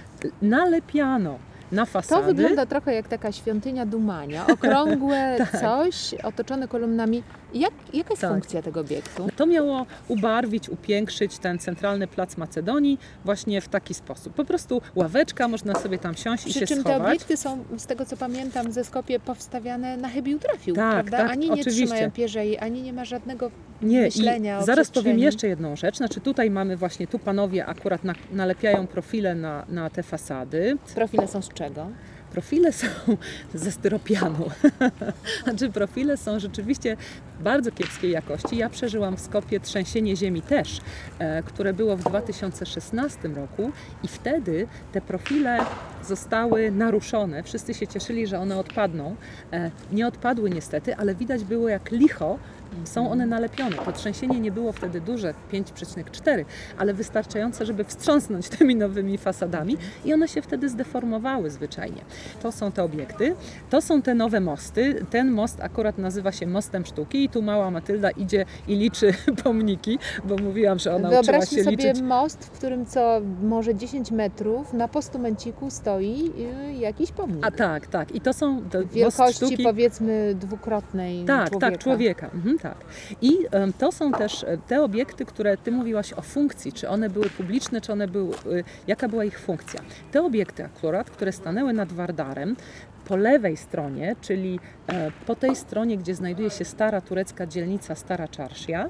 [0.42, 1.38] nalepiano
[1.72, 2.34] na To fasady.
[2.34, 5.60] wygląda trochę jak taka świątynia Dumania, okrągłe Tak.
[5.60, 7.22] coś otoczone kolumnami.
[7.54, 8.30] Jak, jaka jest Tak.
[8.30, 9.28] funkcja tego obiektu?
[9.36, 14.34] To miało ubarwić, upiększyć ten centralny plac Macedonii właśnie w taki sposób.
[14.34, 17.08] Po prostu ławeczka, można sobie tam siąść i Przy się czym te schować.
[17.08, 21.16] obiekty są, z tego co pamiętam, ze Skopie powstawiane na chybił trafił, Tak, prawda?
[21.18, 21.84] tak, ani nie oczywiście.
[21.86, 23.50] trzymają pierzei, ani nie ma żadnego
[23.82, 25.96] Nie, myślenia i o zaraz powiem jeszcze jedną rzecz.
[25.96, 30.76] Znaczy tutaj mamy właśnie, tu panowie akurat na, nalepiają profile na, na te fasady.
[30.94, 31.86] Profile są z czego?
[32.32, 32.86] Profile są
[33.54, 34.50] ze styropianu.
[35.44, 36.96] znaczy profile są rzeczywiście
[37.40, 38.56] bardzo kiepskiej jakości.
[38.56, 40.80] Ja przeżyłam w Skopie trzęsienie ziemi też,
[41.18, 45.58] e, które było w 2016 roku i wtedy te profile
[46.04, 47.42] zostały naruszone.
[47.42, 49.16] Wszyscy się cieszyli, że one odpadną.
[49.52, 52.38] E, nie odpadły niestety, ale widać było jak licho
[52.84, 53.76] są one nalepione.
[53.76, 56.44] To trzęsienie nie było wtedy duże, 5,4,
[56.78, 62.00] ale wystarczające, żeby wstrząsnąć tymi nowymi fasadami i one się wtedy zdeformowały zwyczajnie.
[62.42, 63.34] To są te obiekty,
[63.70, 65.06] to są te nowe mosty.
[65.10, 69.12] Ten most akurat nazywa się Mostem Sztuki i tu mała Matylda idzie i liczy
[69.44, 72.02] pomniki, bo mówiłam, że ona uczyła Wyobraźmy się sobie liczyć.
[72.02, 76.32] most, w którym co może 10 metrów na postumenciku stoi
[76.70, 77.46] y, jakiś pomnik.
[77.46, 78.14] A tak, tak.
[78.14, 79.62] I to są most Wielkości sztuki.
[79.64, 81.70] powiedzmy dwukrotnej Tak, człowieka.
[81.70, 82.30] tak, człowieka.
[82.34, 82.76] Mhm, tak.
[83.22, 83.38] I
[83.78, 87.80] to są też e, te obiekty, które ty mówiłaś o funkcji, czy one były publiczne,
[87.80, 89.80] czy one były, y, jaka była ich funkcja.
[90.12, 92.56] Te obiekty akurat, które stanęły nad Wardarem,
[93.04, 98.28] po lewej stronie, czyli e, po tej stronie, gdzie znajduje się stara turecka dzielnica Stara
[98.28, 98.88] Czarszia,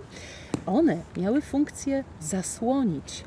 [0.66, 3.24] one miały funkcję zasłonić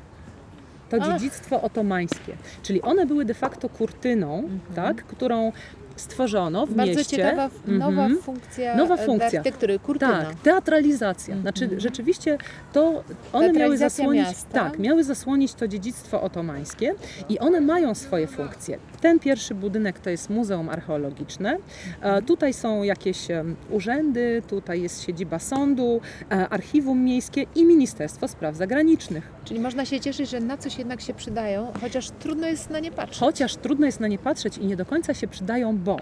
[0.90, 1.08] to Ach.
[1.08, 2.36] dziedzictwo otomańskie.
[2.62, 5.52] Czyli one były de facto kurtyną, tak, którą
[6.00, 7.16] stworzono w Bardzo mieście.
[7.16, 8.18] ciekawa nowa Mhm.
[8.22, 9.26] funkcja Nowa e, dla funkcja.
[9.26, 10.22] architektury, kurtyna.
[10.24, 11.36] Tak, teatralizacja.
[11.40, 11.80] Znaczy Mhm.
[11.80, 12.38] rzeczywiście
[12.72, 14.50] to one miały zasłonić, miasta.
[14.64, 16.94] tak, miały zasłonić to dziedzictwo otomańskie
[17.28, 18.78] i one mają swoje funkcje.
[19.00, 21.56] Ten pierwszy budynek to jest Muzeum Archeologiczne.
[22.02, 23.18] E, tutaj są jakieś
[23.70, 29.39] urzędy, tutaj jest siedziba sądu, e, archiwum miejskie i Ministerstwo Spraw Zagranicznych.
[29.44, 32.92] Czyli można się cieszyć, że na coś jednak się przydają, chociaż trudno jest na nie
[32.92, 33.18] patrzeć.
[33.18, 35.96] Chociaż trudno jest na nie patrzeć i nie do końca się przydają, bo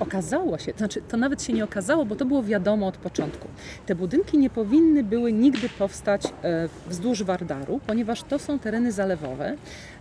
[0.00, 3.48] okazało się, to znaczy to nawet się nie okazało, bo to było wiadomo od początku.
[3.86, 9.56] Te budynki nie powinny były nigdy powstać e, wzdłuż Wardaru, ponieważ to są tereny zalewowe.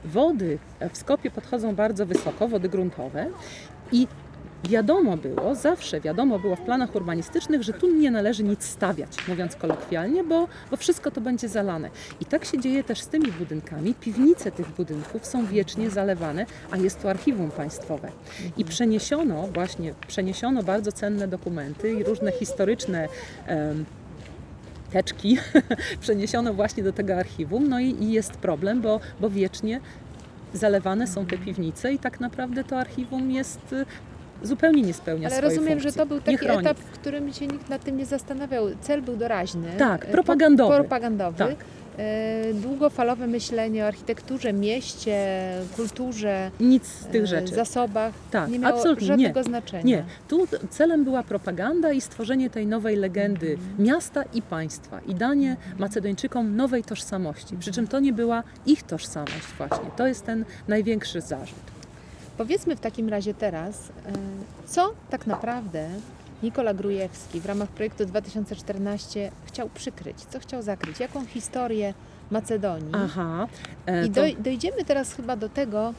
[0.06, 0.58] Wody
[0.94, 3.28] w Skopie podchodzą bardzo wysoko, wody gruntowe
[3.92, 4.08] i
[4.64, 9.56] wiadomo było, zawsze wiadomo było w planach urbanistycznych, że tu nie należy nic stawiać, mówiąc
[9.56, 11.90] kolokwialnie, bo, bo wszystko to będzie zalane.
[12.22, 13.94] I tak się dzieje też z tymi budynkami.
[13.94, 18.12] Piwnice tych budynków są wiecznie zalewane, a jest to archiwum państwowe.
[18.58, 23.08] I przeniesiono właśnie, przeniesiono bardzo cenne dokumenty i różne historyczne
[23.48, 23.86] em,
[24.92, 25.38] teczki
[26.02, 27.70] przeniesiono właśnie do tego archiwum.
[27.70, 29.80] No i, i jest problem, bo, bo wiecznie
[30.54, 33.76] zalewane są te piwnice i tak naprawdę to archiwum jest
[34.44, 35.92] zupełnie nie spełnia Ale swojej rozumiem, funkcji.
[35.92, 38.66] że to był Nie taki etap, w którym się nikt nad tym nie zastanawiał.
[38.82, 39.68] Cel był doraźny.
[39.78, 40.76] Tak, e, propagandowy.
[40.76, 41.38] propagandowy.
[41.38, 41.56] Tak.
[41.98, 45.38] E, Długofalowe myślenie o architekturze, mieście,
[45.76, 47.56] kulturze, Nic z tych e, rzeczy.
[47.56, 49.08] zasobach Tak, nie miało absolutnie nie.
[49.08, 49.84] żadnego znaczenia.
[49.84, 55.58] Nie, tu celem była propaganda i stworzenie tej nowej legendy miasta i państwa i danie
[55.80, 57.58] Macedończykom nowej tożsamości.
[57.58, 59.90] Przy czym to nie była ich tożsamość właśnie.
[59.98, 61.71] To jest ten największy zarzut.
[62.42, 64.14] Powiedzmy w takim razie teraz, e,
[64.66, 65.90] co tak naprawdę
[66.44, 71.94] Nikola Grujewski w ramach projektu 2014 chciał przykryć, co chciał zakryć, jaką historię
[72.32, 72.92] Macedonii.
[72.94, 73.48] Aha.
[73.88, 75.94] e, I to- doj, dojdziemy teraz chyba do tego,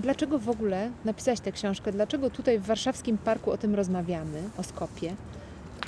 [0.00, 4.62] dlaczego w ogóle napisać tę książkę, dlaczego tutaj w warszawskim parku o tym rozmawiamy, o
[4.62, 5.14] Skopie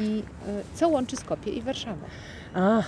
[0.00, 2.06] i y, co łączy Skopie i Warszawę.
[2.54, 2.82] A,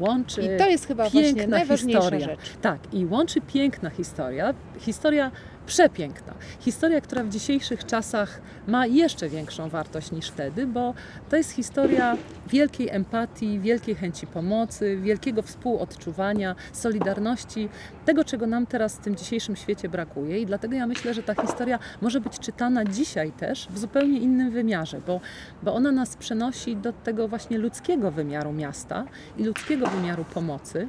[0.00, 0.42] łączy.
[0.42, 2.26] I to jest chyba właśnie piękna najważniejsza historia.
[2.26, 2.52] rzecz.
[2.62, 5.30] Tak, i łączy piękna historia, historia
[5.66, 6.34] przepiękna.
[6.60, 10.94] Historia, która w dzisiejszych czasach ma jeszcze większą wartość niż wtedy, bo
[11.30, 12.16] to jest historia
[12.50, 17.68] wielkiej empatii, wielkiej chęci pomocy, wielkiego współodczuwania, solidarności,
[18.04, 20.40] tego, czego nam teraz w tym dzisiejszym świecie brakuje.
[20.40, 24.50] I dlatego ja myślę, że ta historia może być czytana dzisiaj też w zupełnie innym
[24.50, 25.20] wymiarze, bo,
[25.62, 29.04] bo ona nas przenosi do tego właśnie ludzkiego wymiaru miasta
[29.38, 30.88] i ludzkiego wymiaru pomocy.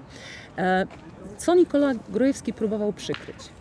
[0.57, 0.87] E,
[1.37, 3.56] Co Nikola Grojewski próbował przykryć?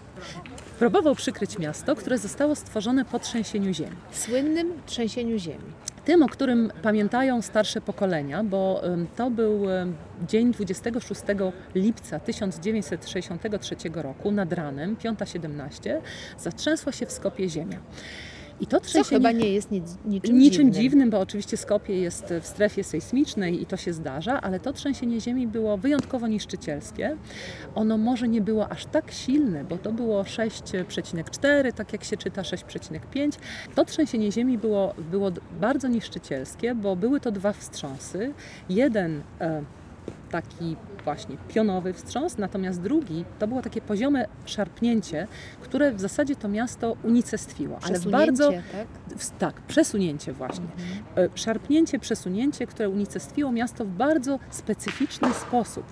[0.79, 3.97] Próbował przykryć miasto, które zostało stworzone po trzęsieniu ziemi.
[4.11, 5.65] Słynnym trzęsieniu ziemi.
[6.05, 8.83] Tym, o którym pamiętają starsze pokolenia, bo
[9.17, 9.63] to był
[10.29, 11.23] dzień 26
[11.75, 16.01] lipca 1963 roku nad ranem, 5.17,
[16.39, 17.79] zatrzęsła się w Skopie ziemia.
[18.61, 19.05] I to Co trzęsienie...
[19.19, 20.73] chyba nie jest nic, niczym, Niczym dziwnym.
[20.73, 25.21] dziwnym, bo oczywiście Skopie jest w strefie sejsmicznej i to się zdarza, ale to trzęsienie
[25.21, 27.17] ziemi było wyjątkowo niszczycielskie.
[27.75, 32.43] Ono może nie było aż tak silne, bo to było 6,4, tak jak się czyta
[32.43, 33.39] 6,5.
[33.75, 38.33] To trzęsienie ziemi było, było bardzo niszczycielskie, bo były to dwa wstrząsy.
[38.69, 39.63] Jeden e,
[40.31, 45.27] taki właśnie pionowy wstrząs, natomiast drugi to było takie poziome szarpnięcie,
[45.61, 48.87] które w zasadzie to miasto unicestwiło, ale bardzo tak?
[49.19, 50.67] w- Tak, przesunięcie właśnie.
[51.17, 55.85] E, Szarpnięcie, przesunięcie, które unicestwiło miasto w bardzo specyficzny sposób.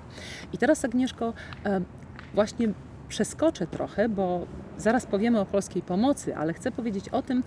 [0.52, 1.32] I teraz Agnieszko,
[1.64, 1.80] e,
[2.34, 2.68] właśnie
[3.08, 4.46] przeskoczę trochę, bo
[4.78, 7.42] zaraz powiemy o polskiej pomocy, ale chcę powiedzieć o tym,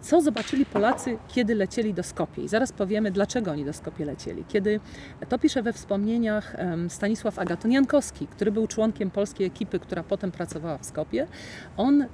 [0.00, 2.42] co zobaczyli Polacy, kiedy lecieli do Skopie.
[2.42, 4.44] I zaraz powiemy, dlaczego oni do Skopie lecieli.
[4.48, 4.80] Kiedy
[5.28, 6.56] to pisze we wspomnieniach
[6.88, 11.26] Stanisław Agaton-Jankowski, który był członkiem polskiej ekipy, która potem pracowała w Skopie,
[11.76, 12.06] on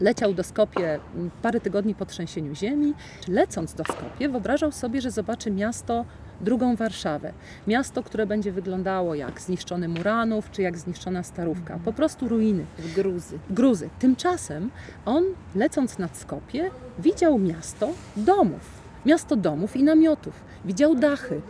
[0.00, 1.00] leciał do Skopie
[1.42, 2.94] parę tygodni po trzęsieniu ziemi.
[3.28, 6.04] Lecąc do Skopie, wyobrażał sobie, że zobaczy miasto,
[6.42, 7.32] drugą Warszawę.
[7.66, 11.78] Miasto, które będzie wyglądało jak zniszczony Muranów, czy jak zniszczona Starówka.
[11.84, 12.64] Po prostu ruiny.
[12.96, 13.38] Gruzy.
[13.50, 13.88] Gruzy.
[13.98, 14.70] Tymczasem
[15.06, 15.24] on,
[15.54, 18.82] lecąc nad Skopie, widział miasto domów.
[19.06, 20.34] Miasto domów i namiotów.
[20.64, 21.40] Widział dachy.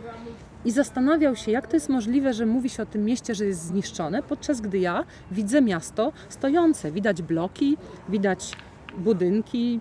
[0.65, 3.61] I zastanawiał się, jak to jest możliwe, że mówi się o tym mieście, że jest
[3.61, 6.91] zniszczone, podczas gdy ja widzę miasto stojące.
[6.91, 7.77] Widać bloki,
[8.09, 8.51] widać
[8.97, 9.79] budynki,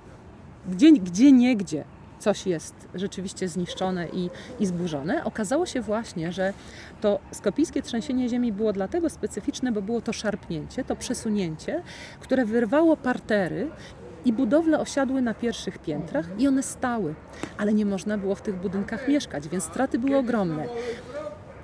[0.68, 1.84] gdzie, gdzie nie gdzie
[2.22, 4.30] coś jest rzeczywiście zniszczone i,
[4.60, 5.24] i zburzone.
[5.24, 6.52] Okazało się właśnie, że
[7.00, 11.82] to skopijskie trzęsienie ziemi było dlatego specyficzne, bo było to szarpnięcie, to przesunięcie,
[12.20, 13.70] które wyrwało partery
[14.24, 17.14] i budowle osiadły na pierwszych piętrach i one stały,
[17.58, 20.66] ale nie można było w tych budynkach mieszkać, więc straty były ogromne.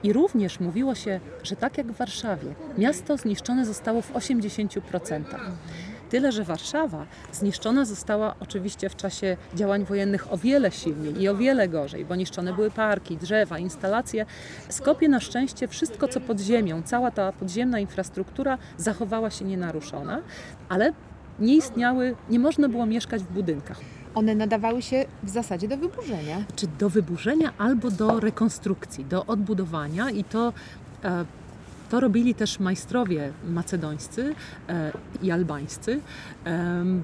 [0.02, 5.24] I również mówiło się, że tak jak w Warszawie, miasto zniszczone zostało w 80%.
[6.10, 11.36] Tyle, że Warszawa zniszczona została oczywiście w czasie działań wojennych o wiele silniej i o
[11.36, 14.26] wiele gorzej, bo niszczone były parki, drzewa, instalacje.
[14.68, 20.20] Skopie na szczęście wszystko, co pod ziemią, cała ta podziemna infrastruktura zachowała się nienaruszona,
[20.68, 20.92] ale
[21.40, 23.80] nie istniały, nie można było mieszkać w budynkach.
[24.14, 26.44] One nadawały się w zasadzie do wyburzenia.
[26.56, 30.52] Czy do wyburzenia albo do rekonstrukcji, do odbudowania i to
[31.04, 31.24] e,
[31.90, 34.34] To robili też majstrowie macedońscy
[34.68, 36.00] e, i albańscy.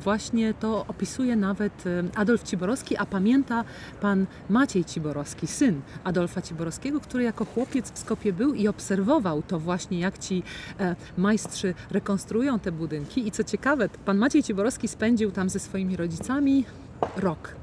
[0.00, 3.64] Właśnie to opisuje nawet em, Adolf Ciborowski, a pamięta
[4.00, 9.60] pan Maciej Ciborowski, syn Adolfa Ciborowskiego, który jako chłopiec w Skopie był i obserwował to
[9.60, 10.42] właśnie, jak ci
[10.80, 13.28] e, majstrzy rekonstruują te budynki.
[13.28, 16.64] I co ciekawe, pan Maciej Ciborowski spędził tam ze swoimi rodzicami
[17.16, 17.54] rok.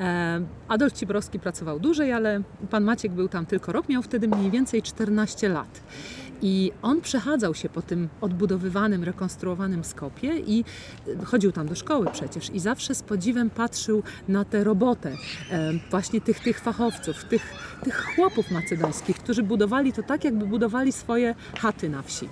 [0.00, 4.50] E, Adolf Ciborowski pracował dłużej, ale pan Maciek był tam tylko rok, miał wtedy mniej
[4.50, 5.80] więcej 14 lat.
[6.42, 10.64] I on przechadzał się po tym odbudowywanym, rekonstruowanym Skopie i
[11.22, 15.12] e, chodził tam do szkoły przecież i zawsze z podziwem patrzył na tę robotę
[15.50, 20.92] e, właśnie tych, tych fachowców, tych, tych chłopów macedońskich, którzy budowali to tak, jakby budowali
[20.92, 22.28] swoje chaty na wsi.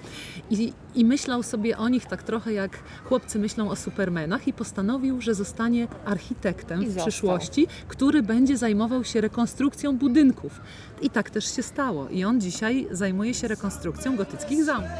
[0.50, 5.20] I, I myślał sobie o nich tak trochę jak chłopcy myślą o supermenach i postanowił,
[5.20, 10.60] że zostanie architektem w przyszłości, który będzie zajmował się rekonstrukcją budynków.
[11.02, 12.08] I tak też się stało.
[12.08, 14.90] I on dzisiaj zajmuje się rekonstrukcją gotyckich zamków.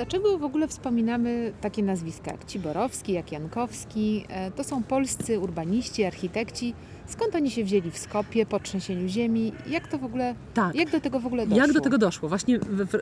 [0.02, 4.26] dlaczego w ogóle wspominamy takie nazwiska jak Ciborowski, jak Jankowski?
[4.30, 6.74] E, To są polscy urbaniści, architekci.
[7.08, 9.54] Skąd oni się wzięli w Skopie po trzęsieniu ziemi?
[9.68, 10.76] Jak to w ogóle, Tak.
[10.76, 11.58] jak do tego w ogóle doszło?
[11.66, 12.30] Jak do tego doszło?
[12.30, 12.60] Właśnie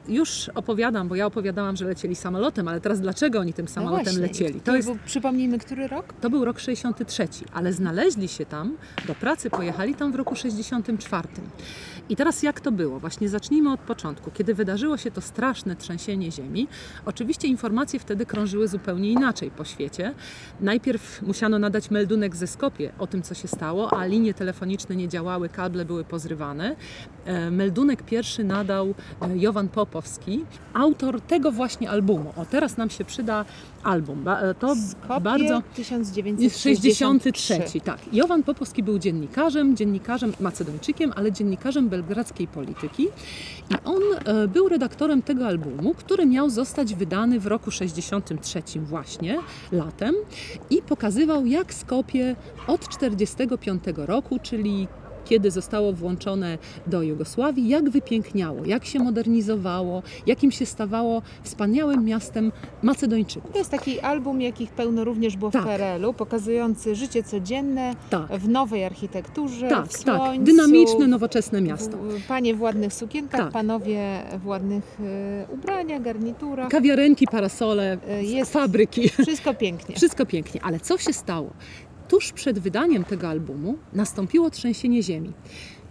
[0.07, 4.03] już opowiadam, bo ja opowiadałam, że lecieli samolotem, ale teraz dlaczego oni tym No samolotem
[4.05, 4.21] właśnie.
[4.21, 4.53] lecieli?
[4.59, 6.13] To To jest był, przypomnijmy, który rok?
[6.21, 11.27] To był rok 63, ale znaleźli się tam, do pracy pojechali tam w roku 64.
[12.09, 12.99] I teraz jak to było?
[12.99, 14.31] Właśnie zacznijmy od początku.
[14.31, 16.67] Kiedy wydarzyło się to straszne trzęsienie ziemi,
[17.05, 20.13] oczywiście informacje wtedy krążyły zupełnie inaczej po świecie.
[20.61, 25.07] Najpierw musiano nadać meldunek ze Skopie o tym, co się stało, a linie telefoniczne nie
[25.07, 26.75] działały, kable były pozrywane.
[27.25, 32.33] E, Meldunek pierwszy nadał e, Jowan Popowski, autor tego właśnie albumu.
[32.35, 33.45] O, teraz nam się przyda
[33.83, 34.27] album.
[34.27, 35.61] E, To Skopie bardzo...
[35.75, 37.53] 1963.
[37.53, 37.99] 63, tak.
[38.13, 43.03] Jowan Popowski był dziennikarzem, dziennikarzem macedończykiem, ale dziennikarzem belgradzkiej polityki
[43.69, 49.39] i on e, był redaktorem tego albumu, który miał zostać wydany w roku 63 właśnie,
[49.71, 50.15] latem
[50.69, 52.35] i pokazywał jak Skopie
[52.67, 54.87] od 45 roku, czyli
[55.29, 62.51] kiedy zostało włączone do Jugosławii, jak wypiękniało, jak się modernizowało, jakim się stawało wspaniałym miastem
[62.83, 63.51] Macedończyków.
[63.51, 65.61] To jest taki album, jakich pełno również było Tak.
[65.61, 68.27] w PRL-u, pokazujący życie codzienne Tak.
[68.39, 70.15] w nowej architekturze, Tak, w tak.
[70.17, 71.97] słońcu, Dynamiczne, nowoczesne miasto.
[72.27, 73.51] Panie w ładnych sukienkach, Tak.
[73.51, 74.01] panowie
[74.43, 76.69] w ładnych e, ubraniach, garniturach.
[76.69, 79.09] Kawiarenki, parasole, E, Jest fabryki.
[79.09, 79.95] wszystko pięknie.
[79.95, 81.49] Wszystko pięknie, ale co się stało?
[82.09, 85.31] Tuż przed wydaniem tego albumu nastąpiło trzęsienie ziemi.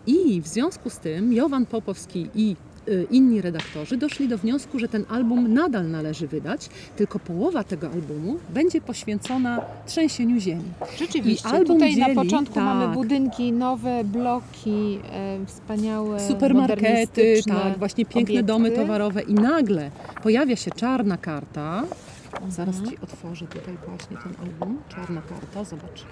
[0.07, 2.57] I w związku z tym Jowan Popowski i
[2.88, 7.90] y, inni redaktorzy doszli do wniosku, że ten album nadal należy wydać, tylko połowa tego
[7.90, 10.64] albumu będzie poświęcona trzęsieniu ziemi.
[10.98, 12.64] Rzeczywiście, I album tutaj na dzieli, początku tak.
[12.64, 18.46] mamy budynki, nowe bloki, e, wspaniałe, Supermarkety, tak, właśnie piękne obiekty.
[18.46, 19.90] domy towarowe i nagle
[20.22, 21.85] pojawia się czarna karta.
[22.48, 22.90] Zaraz Mhm.
[22.90, 24.78] Ci otworzę tutaj właśnie ten album.
[24.88, 26.04] Czarna karta, zobacz.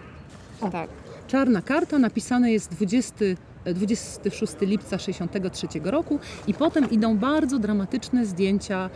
[0.61, 0.71] O.
[0.71, 0.91] Tak.
[1.27, 3.15] Czarna karta, napisane jest 20,
[3.65, 8.91] e, 26 lipca 63 roku i potem idą bardzo dramatyczne zdjęcia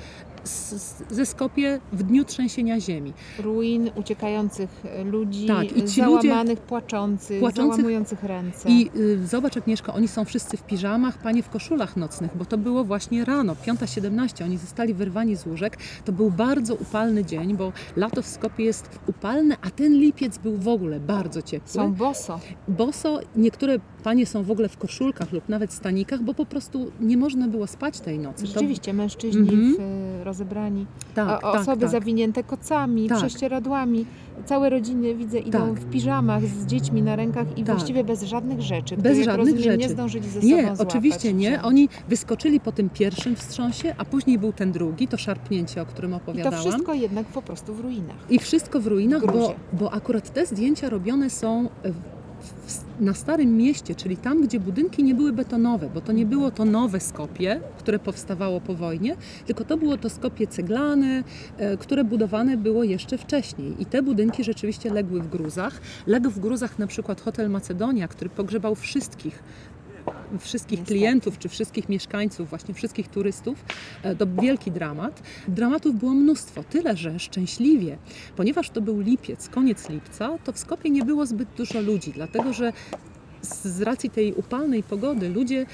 [0.44, 0.74] z,
[1.10, 3.12] ze Skopie w dniu trzęsienia ziemi.
[3.38, 8.68] Ruin uciekających ludzi, Tak, i ci ludzie- załamanych, płaczących, Płaczących- załamujących ręce.
[8.68, 12.58] I y, zobacz Agnieszko, oni są wszyscy w piżamach, panie w koszulach nocnych, bo to
[12.58, 15.76] było właśnie rano, 5.17, oni zostali wyrwani z łóżek.
[16.04, 20.56] To był bardzo upalny dzień, bo lato w Skopie jest upalne, a ten lipiec był
[20.56, 21.68] w ogóle bardzo ciepły.
[21.70, 22.40] Są boso.
[22.68, 23.20] boso.
[23.36, 27.48] Niektóre panie są w ogóle w koszulkach lub nawet stanikach, bo po prostu nie można
[27.48, 28.40] było spać tej nocy.
[28.42, 29.74] To- Rzeczywiście, mężczyźni Mhm.
[29.76, 29.80] w,
[30.20, 31.90] e, rozebrani, tak, a tak, osoby tak.
[31.90, 33.18] zawinięte kocami, Tak.
[33.18, 34.06] prześcieradłami.
[34.46, 35.80] Całe rodziny, widzę, idą Tak.
[35.80, 37.76] w piżamach z dziećmi na rękach i Tak.
[37.76, 39.88] właściwie bez żadnych rzeczy, Bez żadnych rozumiem, nie rzeczy.
[39.88, 41.62] zdążyli ze sobą Nie, złapać, oczywiście nie.
[41.62, 46.10] Oni wyskoczyli po tym pierwszym wstrząsie, a później był ten drugi, to szarpnięcie, o którym
[46.10, 46.60] I to opowiadałam.
[46.60, 48.16] wszystko jednak po prostu w ruinach.
[48.30, 53.14] I wszystko w ruinach, W bo, bo akurat te zdjęcia robione są w, w, na
[53.14, 57.00] Starym Mieście, czyli tam, gdzie budynki nie były betonowe, bo to nie było to nowe
[57.00, 61.24] Skopie, które powstawało po wojnie, tylko to było to Skopie ceglane,
[61.58, 63.74] e, które budowane było jeszcze wcześniej.
[63.78, 65.80] I te budynki rzeczywiście legły w gruzach.
[66.06, 69.42] Legł w gruzach na przykład hotel Macedonia, który pogrzebał wszystkich
[70.38, 70.98] wszystkich Niestety.
[70.98, 73.64] klientów, czy wszystkich mieszkańców, właśnie wszystkich turystów,
[74.02, 75.22] e, to wielki dramat.
[75.48, 77.98] Dramatów było mnóstwo, tyle że szczęśliwie,
[78.36, 82.52] ponieważ to był lipiec, koniec lipca, to w Skopie nie było zbyt dużo ludzi, dlatego
[82.52, 82.72] że
[83.42, 85.66] z z racji tej upalnej pogody ludzie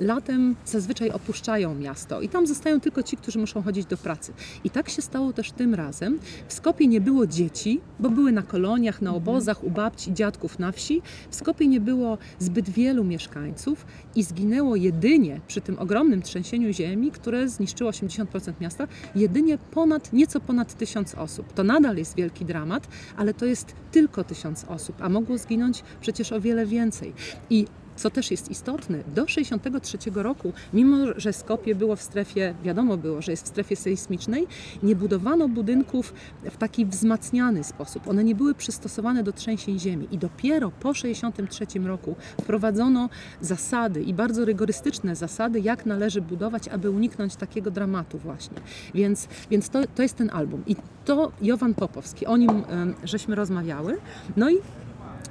[0.00, 4.32] latem zazwyczaj opuszczają miasto i tam zostają tylko ci, którzy muszą chodzić do pracy.
[4.64, 6.18] I tak się stało też tym razem.
[6.48, 10.72] W Skopie nie było dzieci, bo były na koloniach, na obozach, u babci, dziadków na
[10.72, 11.02] wsi.
[11.30, 17.10] W Skopie nie było zbyt wielu mieszkańców i zginęło jedynie przy tym ogromnym trzęsieniu ziemi,
[17.10, 21.52] które zniszczyło 80% miasta, jedynie ponad, nieco ponad tysiąc osób.
[21.52, 26.32] To nadal jest wielki dramat, ale to jest tylko tysiąc osób, a mogło zginąć przecież
[26.32, 27.12] o wiele więcej.
[27.50, 27.66] I
[28.00, 33.22] co też jest istotne, do 1963 roku, mimo że Skopie było w strefie, wiadomo było,
[33.22, 34.46] że jest w strefie sejsmicznej,
[34.82, 36.14] nie budowano budynków
[36.50, 38.08] w taki wzmacniany sposób.
[38.08, 43.08] One nie były przystosowane do trzęsień ziemi i dopiero po 1963 roku wprowadzono
[43.40, 48.56] zasady i bardzo rygorystyczne zasady, jak należy budować, aby uniknąć takiego dramatu właśnie.
[48.94, 50.62] Więc, więc to, to jest ten album.
[50.66, 52.62] I to Jowan Popowski, o nim
[53.04, 53.98] żeśmy rozmawiały.
[54.36, 54.58] No i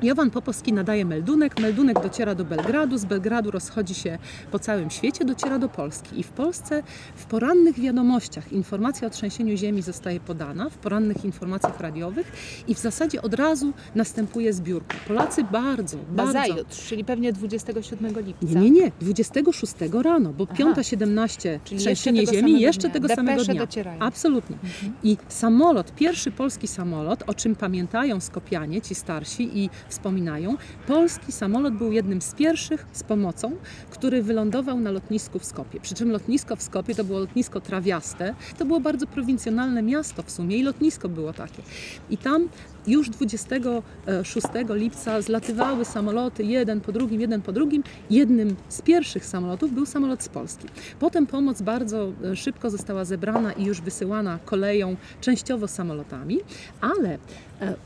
[0.03, 4.17] Jowan Popowski nadaje meldunek, meldunek dociera do Belgradu, z Belgradu rozchodzi się
[4.51, 6.19] po całym świecie, dociera do Polski.
[6.19, 6.83] I w Polsce
[7.15, 12.31] w porannych wiadomościach informacja o trzęsieniu ziemi zostaje podana, w porannych informacjach radiowych
[12.67, 14.97] i w zasadzie od razu następuje zbiórka.
[15.07, 16.33] Polacy bardzo, bardzo...
[16.33, 18.45] Nazajutrz, czyli pewnie 27 lipca.
[18.47, 19.73] Nie, nie, nie, 26
[20.03, 20.63] rano, bo Aha.
[20.63, 22.93] 5.17 Czyli trzęsienie jeszcze tego ziemi samego jeszcze dnia.
[22.93, 23.61] tego Depesze samego dnia.
[23.61, 23.99] docierają.
[24.01, 24.57] Absolutnie.
[25.03, 31.73] I samolot, pierwszy polski samolot, o czym pamiętają Skopianie, ci starsi i wspominają, polski samolot
[31.73, 33.51] był jednym z pierwszych z pomocą,
[33.89, 35.79] który wylądował na lotnisku w Skopie.
[35.79, 40.31] Przy czym lotnisko w Skopie to było lotnisko trawiaste, to było bardzo prowincjonalne miasto w
[40.31, 41.61] sumie i lotnisko było takie.
[42.09, 42.49] I tam
[42.87, 47.83] już 26 lipca zlatywały samoloty jeden po drugim, jeden po drugim.
[48.09, 50.67] Jednym z pierwszych samolotów był samolot z Polski.
[50.99, 56.39] Potem pomoc bardzo e, szybko została zebrana i już wysyłana koleją, częściowo samolotami,
[56.81, 57.17] ale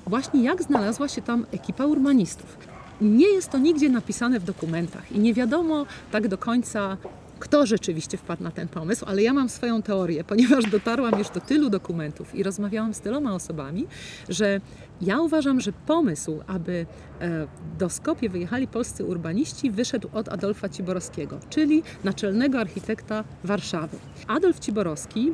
[0.07, 2.57] właśnie jak znalazła się tam ekipa urbanistów.
[3.01, 6.97] Nie jest to nigdzie napisane w dokumentach i nie wiadomo tak do końca,
[7.39, 11.41] kto rzeczywiście wpadł na ten pomysł, ale ja mam swoją teorię, ponieważ dotarłam już do
[11.41, 13.87] tylu dokumentów i rozmawiałam z tyloma osobami,
[14.29, 14.61] że
[15.01, 16.85] ja uważam, że pomysł, aby
[17.21, 17.47] e,
[17.79, 23.97] do Skopie wyjechali polscy urbaniści, wyszedł od Adolfa Ciborowskiego, czyli naczelnego architekta Warszawy.
[24.27, 25.31] Adolf Ciborowski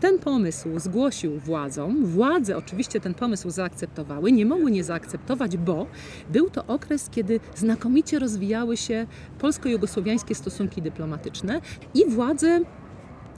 [0.00, 2.06] ten pomysł zgłosił władzom.
[2.06, 5.86] Władze oczywiście ten pomysł zaakceptowały, nie mogły nie zaakceptować, bo
[6.30, 9.06] był to okres, kiedy znakomicie rozwijały się
[9.38, 11.60] polsko-jugosłowiańskie stosunki dyplomatyczne
[11.94, 12.60] i władze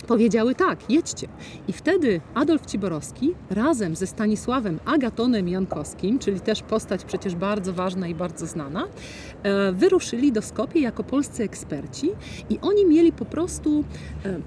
[0.06, 1.28] powiedziały tak, jedźcie.
[1.68, 8.08] I wtedy Adolf Ciborowski razem ze Stanisławem Agatonem Jankowskim, czyli też postać przecież bardzo ważna
[8.08, 8.86] i bardzo znana,
[9.42, 12.10] e, wyruszyli do Skopie jako polscy eksperci
[12.50, 13.84] i oni mieli po prostu
[14.24, 14.40] e,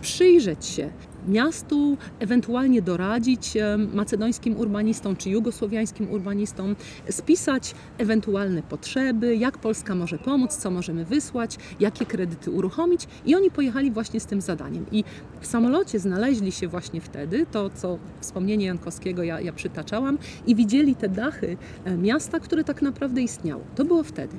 [0.00, 0.90] przyjrzeć się
[1.28, 3.56] miastu, ewentualnie doradzić
[3.94, 6.76] macedońskim urbanistom czy jugosłowiańskim urbanistom,
[7.10, 13.50] spisać ewentualne potrzeby, jak Polska może pomóc, co możemy wysłać, jakie kredyty uruchomić i oni
[13.50, 14.86] pojechali właśnie z tym zadaniem.
[14.92, 15.04] I
[15.40, 20.96] w samolocie znaleźli się właśnie wtedy, to co wspomnienie Jankowskiego ja, ja przytaczałam, i widzieli
[20.96, 23.62] te dachy e, miasta, które tak naprawdę istniało.
[23.76, 24.36] To było wtedy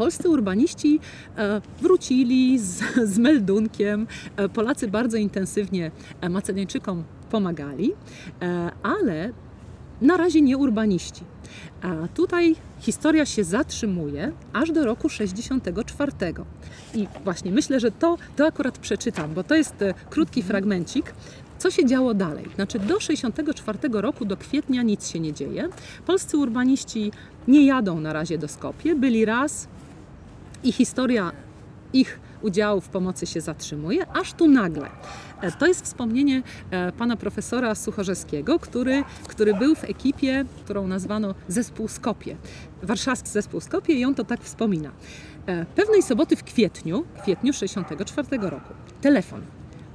[0.00, 1.00] polscy urbaniści
[1.36, 2.82] e, wrócili z,
[3.12, 4.06] z meldunkiem.
[4.36, 5.90] E, Polacy bardzo intensywnie
[6.30, 7.92] Macedończykom pomagali,
[8.42, 9.32] e, ale
[10.00, 11.22] na razie nie urbaniści.
[11.82, 16.12] A tutaj historia się zatrzymuje aż do roku 64.
[16.94, 19.74] I właśnie myślę, że to, to akurat przeczytam, bo to jest
[20.10, 21.14] krótki fragmencik.
[21.58, 22.44] Co się działo dalej?
[22.54, 25.68] Znaczy do 64 roku, do kwietnia nic się nie dzieje.
[26.06, 27.12] Polscy urbaniści
[27.48, 28.94] nie jadą na razie do Skopie.
[28.94, 29.68] Byli raz,
[30.64, 31.32] i historia
[31.92, 34.88] ich udziału w pomocy się zatrzymuje, aż tu nagle.
[35.40, 41.34] E, To jest wspomnienie e, pana profesora Suchorzeskiego, który, który był w ekipie, którą nazwano
[41.48, 42.36] Zespół Skopie.
[42.82, 44.90] Warszawski Zespół Skopie i on to tak wspomina.
[45.46, 49.40] E, Pewnej soboty w kwietniu, kwietniu 64 roku, telefon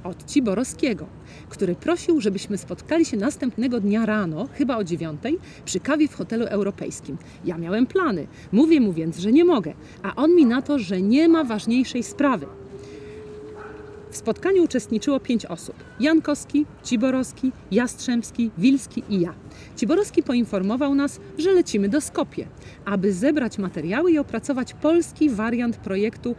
[0.06, 1.06] od Ciborowskiego,
[1.48, 6.44] który prosił, żebyśmy spotkali się następnego dnia rano, chyba o dziewiątej, przy kawie w hotelu
[6.44, 7.16] europejskim.
[7.44, 8.26] Ja miałem plany.
[8.52, 12.02] Mówię mu więc, że nie mogę, a on mi na to, że nie ma ważniejszej
[12.02, 12.46] sprawy.
[14.10, 15.74] W spotkaniu uczestniczyło pięć osób.
[16.00, 19.34] Jankowski, Ciborowski, Jastrzębski, Wilski i ja.
[19.76, 22.46] Ciborowski poinformował nas, że lecimy do Skopie,
[22.84, 26.34] aby zebrać materiały i opracować polski wariant projektu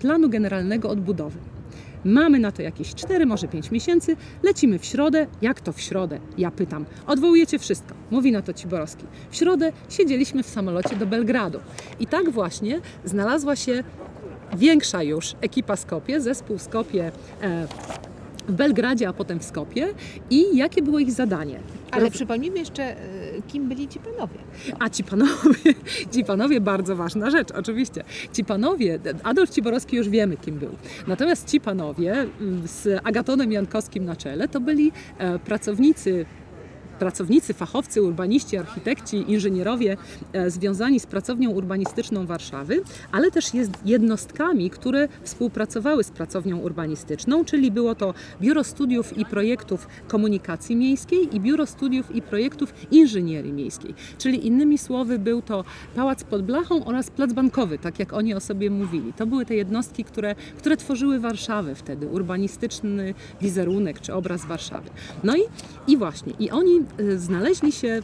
[0.00, 1.38] planu generalnego odbudowy.
[2.04, 4.16] Mamy na to jakieś 4, może 5 miesięcy.
[4.42, 5.26] Lecimy w środę.
[5.42, 6.20] Jak to w środę?
[6.38, 6.84] Ja pytam.
[7.06, 7.94] Odwołujecie wszystko.
[8.10, 9.04] Mówi na to Ciborowski.
[9.30, 11.60] W środę siedzieliśmy w samolocie do Belgradu.
[12.00, 13.84] I tak właśnie znalazła się
[14.56, 17.66] większa już ekipa Skopie, zespół Skopie e,
[18.48, 19.88] w Belgradzie, a potem w Skopie
[20.30, 21.60] i jakie było ich zadanie.
[21.90, 22.96] Ale przypomnijmy jeszcze,
[23.33, 24.38] y, kim byli ci panowie.
[24.78, 25.74] A ci panowie,
[26.14, 28.04] ci panowie, bardzo ważna rzecz, oczywiście.
[28.32, 30.70] Ci panowie, Adolf Ciborowski już wiemy, kim był.
[31.06, 36.26] Natomiast ci panowie mm, z Agatonem Jankowskim na czele to byli e, pracownicy
[36.98, 39.96] pracownicy, fachowcy, urbaniści, architekci, inżynierowie
[40.32, 42.82] e, związani z pracownią urbanistyczną Warszawy,
[43.12, 49.24] ale też jest jednostkami, które współpracowały z pracownią urbanistyczną, czyli było to Biuro Studiów i
[49.24, 53.94] Projektów Komunikacji Miejskiej i Biuro Studiów i Projektów Inżynierii Miejskiej.
[54.18, 55.64] Czyli innymi słowy był to
[55.96, 59.12] Pałac pod Blachą oraz Plac Bankowy, tak jak oni o sobie mówili.
[59.12, 64.90] To były te jednostki, które, które tworzyły Warszawę wtedy, urbanistyczny wizerunek czy obraz Warszawy.
[65.24, 65.40] No i,
[65.88, 66.83] i właśnie, i oni
[67.16, 68.02] znaleźli się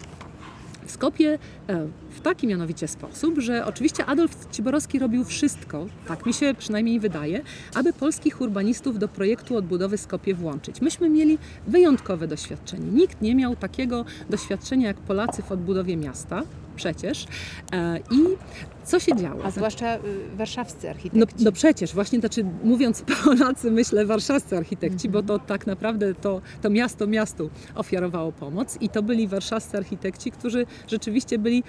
[0.86, 6.32] w Skopie e, w taki mianowicie sposób, że oczywiście Adolf Ciborowski robił wszystko, tak mi
[6.32, 7.42] się przynajmniej wydaje,
[7.74, 10.80] aby polskich urbanistów do projektu odbudowy Skopie włączyć.
[10.80, 12.86] Myśmy mieli wyjątkowe doświadczenie.
[12.90, 16.42] Nikt nie miał takiego doświadczenia jak Polacy w odbudowie miasta,
[16.80, 17.26] przecież.
[17.72, 18.36] E, I
[18.84, 19.44] co się działo?
[19.44, 20.00] A zwłaszcza y,
[20.36, 21.44] warszawscy No, architekci.
[21.44, 26.70] no przecież, właśnie znaczy mówiąc Polacy, myślę warszawscy architekci, bo to tak naprawdę to, to
[26.70, 31.62] miasto miastu ofiarowało pomoc i to byli warszawscy architekci, którzy rzeczywiście byli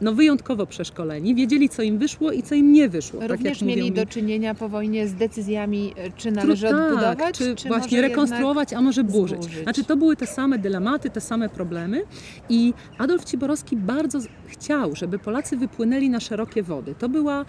[0.00, 3.20] no, wyjątkowo przeszkoleni, wiedzieli co im wyszło i co im nie wyszło.
[3.20, 7.38] tak Również jak mieli do czynienia po wojnie z decyzjami, y, czy należy tak, odbudować,
[7.38, 9.44] czy, czy właśnie rekonstruować, a może burzyć.
[9.44, 9.62] zburzyć.
[9.62, 12.02] Znaczy to były te same dylematy, te same problemy
[12.48, 16.94] i Adolf Ciborowski bardzo chciał, żeby Polacy wypłynęli na szerokie wody.
[16.98, 17.44] To była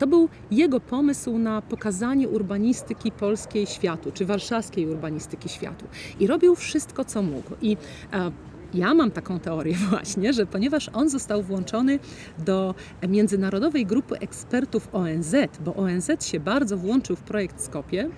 [0.00, 5.86] to był jego pomysł na pokazanie urbanistyki polskiej światu, czy warszawskiej urbanistyki światu.
[6.20, 7.50] I robił wszystko, co mógł.
[7.62, 7.76] I
[8.12, 8.30] e,
[8.74, 11.98] ja mam taką teorię właśnie, że ponieważ on został włączony
[12.38, 12.74] do
[13.08, 18.08] międzynarodowej grupy ekspertów ONZ, bo ONZ się bardzo włączył w projekt Skopie,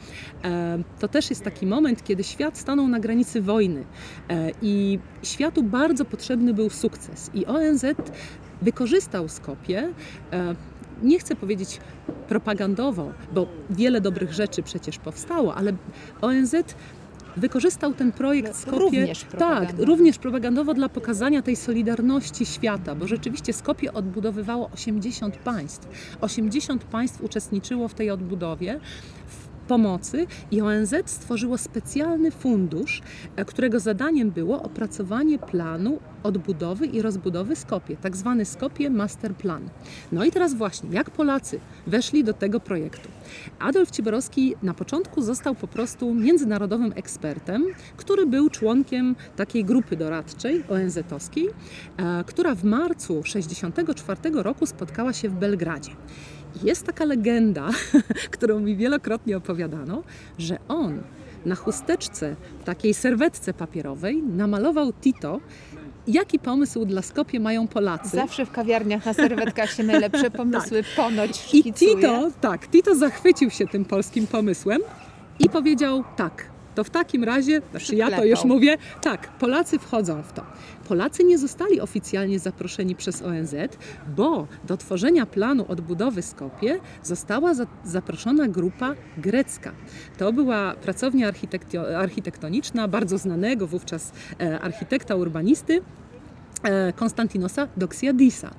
[0.45, 3.85] e, to też jest taki moment, kiedy świat stanął na granicy wojny
[4.29, 7.31] e, i światu bardzo potrzebny był sukces.
[7.35, 7.85] I ONZ
[8.63, 9.93] wykorzystał Skopie.
[10.33, 10.55] e,
[11.03, 11.81] Nie chcę powiedzieć
[12.29, 15.73] propagandowo, bo wiele dobrych rzeczy przecież powstało, ale
[16.21, 16.55] ONZ
[17.37, 23.53] wykorzystał ten projekt Skopie również tak, również propagandowo dla pokazania tej solidarności świata, bo rzeczywiście
[23.53, 25.89] Skopie odbudowywało 80 państw.
[26.21, 28.81] 80 państw uczestniczyło w tej odbudowie.
[29.73, 33.03] Pomocy i ONZ stworzyło specjalny fundusz,
[33.37, 39.69] e, którego zadaniem było opracowanie planu odbudowy i rozbudowy Skopie, tak zwany Skopie Master Plan.
[40.13, 43.09] No i teraz właśnie, jak Polacy weszli do tego projektu?
[43.59, 47.65] Adolf Ciborowski na początku został po prostu międzynarodowym ekspertem,
[47.97, 51.49] który był członkiem takiej grupy doradczej ONZ-owskiej,
[51.97, 55.91] e, która w marcu 1964 roku spotkała się w Belgradzie.
[56.63, 57.69] I Jest taka legenda,
[58.35, 60.03] którą mi wielokrotnie opowiadano,
[60.39, 61.03] że on
[61.47, 65.41] na chusteczce, takiej serwetce papierowej, namalował Tito,
[66.07, 68.17] jaki pomysł dla Skopie mają Polacy.
[68.17, 71.95] Zawsze w kawiarniach na serwetkach się najlepsze pomysły ponoć I szkicuje.
[71.95, 74.81] Tito, tak, Tito zachwycił się tym polskim pomysłem
[75.41, 76.53] i powiedział tak.
[76.75, 80.43] To w takim razie, znaczy ja to już mówię, tak, Polacy wchodzą w to.
[80.93, 83.55] Polacy nie zostali oficjalnie zaproszeni przez ONZ,
[84.17, 89.73] bo do tworzenia planu odbudowy Skopie została za, zaproszona grupa grecka.
[90.19, 91.33] To była pracownia
[91.97, 95.83] architektoniczna bardzo znanego wówczas e, architekta urbanisty,
[96.97, 98.51] Konstantinosa Doxiadisa.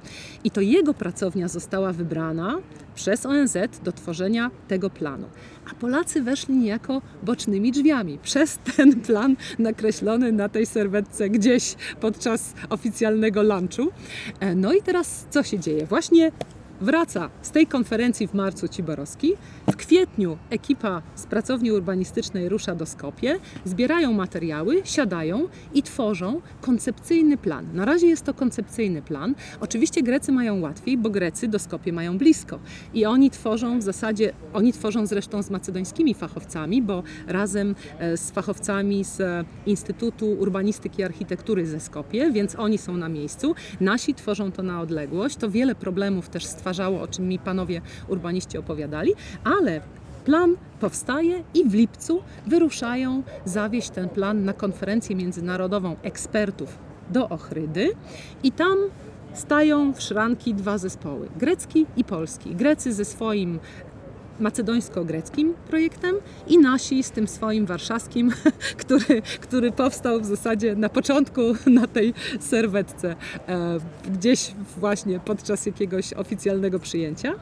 [0.43, 2.58] I to jego pracownia została wybrana
[2.95, 5.28] przez ONZ do tworzenia tego planu.
[5.72, 12.54] A Polacy weszli niejako bocznymi drzwiami przez ten plan nakreślony na tej serwetce gdzieś podczas
[12.70, 13.88] oficjalnego lunchu.
[14.39, 15.86] E, No i teraz co się dzieje?
[15.86, 16.32] Właśnie
[16.84, 19.34] wraca z tej konferencji w marcu Ciborowski.
[19.71, 27.38] W kwietniu ekipa z pracowni urbanistycznej rusza do Skopie, zbierają materiały, siadają i tworzą koncepcyjny
[27.38, 27.65] plan.
[27.73, 29.36] Na razie jest to koncepcyjny plan.
[29.59, 32.59] Oczywiście Grecy mają łatwiej, bo Grecy do Skopie mają blisko
[32.93, 38.31] i oni tworzą w zasadzie, oni tworzą zresztą z macedońskimi fachowcami, bo razem e, z
[38.31, 43.55] fachowcami z Instytutu Urbanistyki i Architektury ze Skopie, więc oni są na miejscu.
[43.81, 45.36] Nasi tworzą to na odległość.
[45.36, 49.13] To wiele problemów też stwarzało, o czym mi panowie urbaniści opowiadali,
[49.43, 49.82] ale
[50.26, 56.78] plan powstaje i w lipcu wyruszają zawieść ten plan na konferencję międzynarodową ekspertów
[57.09, 57.89] do Ochrydy
[58.43, 58.78] i tam
[59.34, 62.55] stają w szranki dwa zespoły, grecki i polski.
[62.55, 63.59] Grecy ze swoim
[64.39, 66.15] macedońsko-greckim projektem
[66.47, 68.31] i nasi z tym swoim warszawskim,
[68.81, 71.41] który, który powstał w zasadzie na początku
[71.79, 73.15] na tej serwetce,
[73.47, 73.77] e,
[74.11, 77.34] gdzieś właśnie podczas jakiegoś oficjalnego przyjęcia.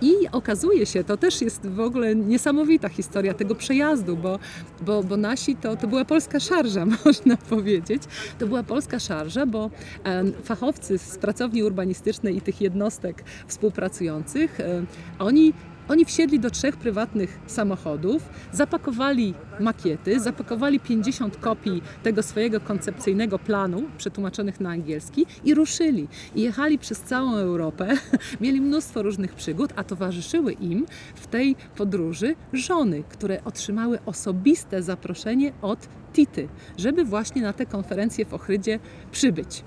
[0.00, 4.38] I okazuje się, to też jest w ogóle niesamowita historia tego przejazdu, bo,
[4.82, 8.02] bo, bo nasi to, to była polska szarża, można powiedzieć.
[8.38, 9.70] To była polska szarża, bo
[10.04, 14.84] e, fachowcy z pracowni urbanistycznej i tych jednostek współpracujących, e,
[15.18, 15.52] oni
[15.88, 23.82] oni wsiedli do trzech prywatnych samochodów, zapakowali makiety, zapakowali 50 kopii tego swojego koncepcyjnego planu,
[23.98, 26.08] przetłumaczonych na angielski, i ruszyli.
[26.34, 27.88] I jechali przez całą Europę,
[28.40, 35.52] mieli mnóstwo różnych przygód, a towarzyszyły im w tej podróży żony, które otrzymały osobiste zaproszenie
[35.62, 38.78] od Tity, żeby właśnie na tę konferencję w Ochrydzie
[39.12, 39.64] przybyć.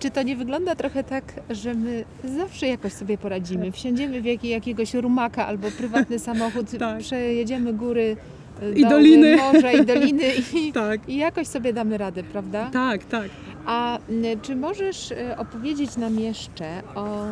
[0.00, 2.04] Czy to nie wygląda trochę tak, że my
[2.38, 3.72] zawsze jakoś sobie poradzimy?
[3.72, 6.98] Wsiądziemy w jakiej, jakiegoś rumaka albo prywatny samochód, Tak.
[6.98, 8.16] przejedziemy góry,
[8.62, 9.36] y, I doły, doliny.
[9.36, 10.24] morza i doliny
[10.54, 12.70] i, Tak, i jakoś sobie damy radę, prawda?
[12.72, 13.28] tak, tak.
[13.66, 17.24] A y, czy możesz y, opowiedzieć nam jeszcze o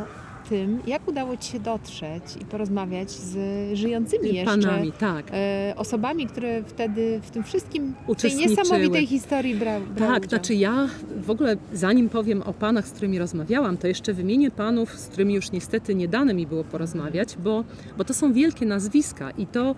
[0.48, 3.36] tym, jak udało Ci się dotrzeć i porozmawiać z
[3.78, 5.26] żyjącymi jeszcze Panami, tak.
[5.32, 10.28] e, osobami, które wtedy w tym wszystkim, tej niesamowitej historii bra, brały Tak, udział?
[10.28, 14.98] znaczy ja w ogóle zanim powiem o panach, z którymi rozmawiałam, to jeszcze wymienię panów,
[15.00, 17.64] z którymi już niestety nie dane mi było porozmawiać, bo,
[17.98, 19.74] bo to są wielkie nazwiska i to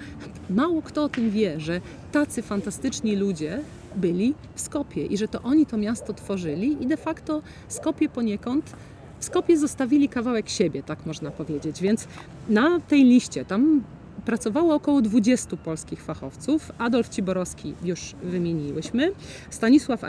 [0.50, 1.80] mało kto o tym wie, że
[2.12, 3.60] tacy fantastyczni ludzie
[3.96, 8.72] byli w Skopie i że to oni to miasto tworzyli i de facto Skopie poniekąd
[9.18, 11.80] w Skopie zostawili kawałek siebie, tak można powiedzieć.
[11.80, 12.08] Więc
[12.48, 13.82] na tej liście tam
[14.24, 16.72] pracowało około 20 polskich fachowców.
[16.78, 19.12] Adolf Ciborowski już wymieniłyśmy,
[19.50, 20.04] Stanisław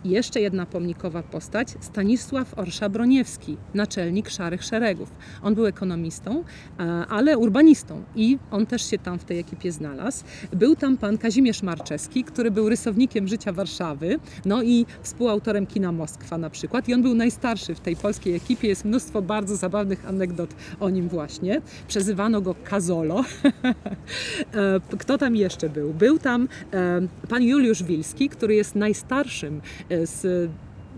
[0.00, 5.12] Agaton-Jankowski, jeszcze jedna pomnikowa postać, Stanisław Orsza-Broniewski, naczelnik Szarych Szeregów.
[5.42, 6.44] On był ekonomistą,
[7.08, 10.24] ale urbanistą i on też się tam w tej ekipie znalazł.
[10.52, 16.38] Był tam pan Kazimierz Marczewski, który był rysownikiem życia Warszawy, no i współautorem kina Moskwa
[16.38, 16.88] na przykład.
[16.88, 18.68] I on był najstarszy w tej polskiej ekipie.
[18.68, 21.62] Jest mnóstwo bardzo zabawnych anegdot o nim właśnie.
[21.88, 23.24] Przezywano go Kazolo.
[24.54, 25.94] E, Kto tam jeszcze był?
[25.94, 30.50] Był tam e, pan Juliusz Wilski, który jest najstarszym z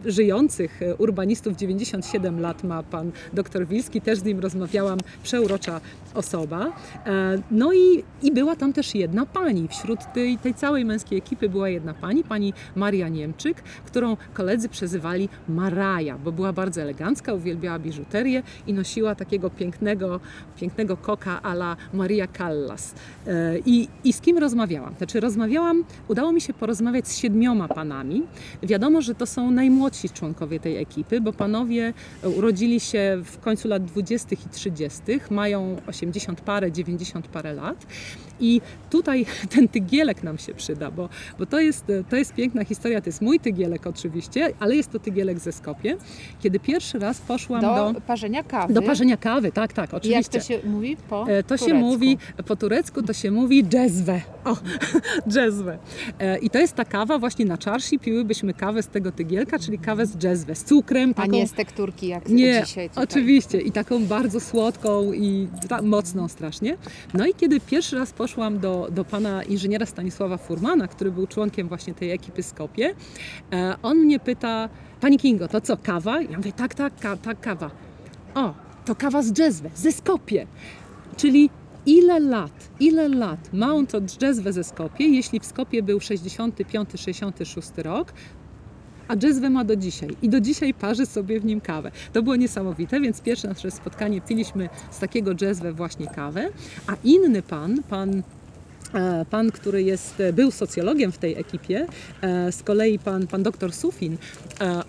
[0.05, 1.57] żyjących e, urbanistów.
[1.57, 5.81] 97 lat ma pan doktor Wilski, też z nim rozmawiałam, przeurocza
[6.15, 6.73] osoba.
[7.07, 9.69] E, No i, i była tam też jedna pani.
[9.69, 15.29] Wśród tej, tej całej męskiej ekipy była jedna pani, pani Maria Niemczyk, którą koledzy przezywali
[15.49, 20.21] Maraja, bo była bardzo elegancka, uwielbiała biżuterię i nosiła takiego pięknego,
[20.57, 22.95] pięknego koka a la Maria Callas.
[23.27, 24.95] E, I, I z kim rozmawiałam?
[24.99, 28.23] Znaczy rozmawiałam, udało mi się porozmawiać z siedmioma panami.
[28.63, 31.93] Wiadomo, że to są najmłodsi członkowie tej ekipy, bo panowie
[32.37, 34.37] urodzili się w końcu lat 20.
[34.47, 35.01] i 30.,
[35.31, 37.87] mają 80 parę, 90 parę lat.
[38.43, 39.27] I tutaj
[39.57, 43.01] ten tygielek nam się przyda, bo, bo to, jest, to jest piękna historia.
[43.01, 45.97] To jest mój tygielek oczywiście, ale jest to tygielek ze Skopie.
[46.43, 48.75] Kiedy pierwszy raz poszłam do, do, parzenia kawy.
[48.75, 50.39] do parzenia kawy, tak, tak, Jak oczywiście.
[50.39, 51.81] to się mówi po E, To się turecku?
[51.87, 54.21] mówi, po turecku to się mówi dżezwe.
[54.45, 54.57] O,
[55.33, 55.79] dżezwe.
[56.19, 59.79] E, I to jest ta kawa właśnie na czarsi piłybyśmy kawę z tego tygielka, czyli
[59.79, 61.11] kawę z dżezwę, z cukrem.
[61.11, 63.05] A Taką, nie z tekturki jak nie, dzisiaj tutaj.
[63.05, 63.61] oczywiście.
[63.61, 65.49] I taką bardzo słodką i
[65.83, 66.77] mocną strasznie.
[67.15, 71.69] No i kiedy pierwszy raz poszłam do, do pana inżyniera Stanisława Furmana, który był członkiem
[71.69, 72.95] właśnie tej ekipy Skopie,
[73.53, 74.69] e, on mnie pyta,
[75.01, 76.23] pani Kingo, to co, kawa?
[76.23, 77.71] Ja mówię, tak, tak, ka, tak, kawa.
[78.35, 78.55] O,
[78.85, 80.47] to kawa z dżezwę, ze Skopie.
[81.17, 81.51] Czyli
[81.87, 87.83] ile lat, ile lat ma on to dżezwę ze Skopie, jeśli w Skopie był 65-66
[87.83, 88.13] rok,
[89.13, 91.91] a dżezwę ma do dzisiaj i do dzisiaj parzy sobie w nim kawę.
[92.13, 96.49] To było niesamowite, więc pierwsze nasze spotkanie piliśmy z takiego dżezwę właśnie kawę,
[96.87, 98.23] a inny pan, pan
[98.95, 101.87] e, Pan, który jest, e, był socjologiem w tej ekipie,
[102.23, 104.17] e, z kolei pan, pan doktor Sufin,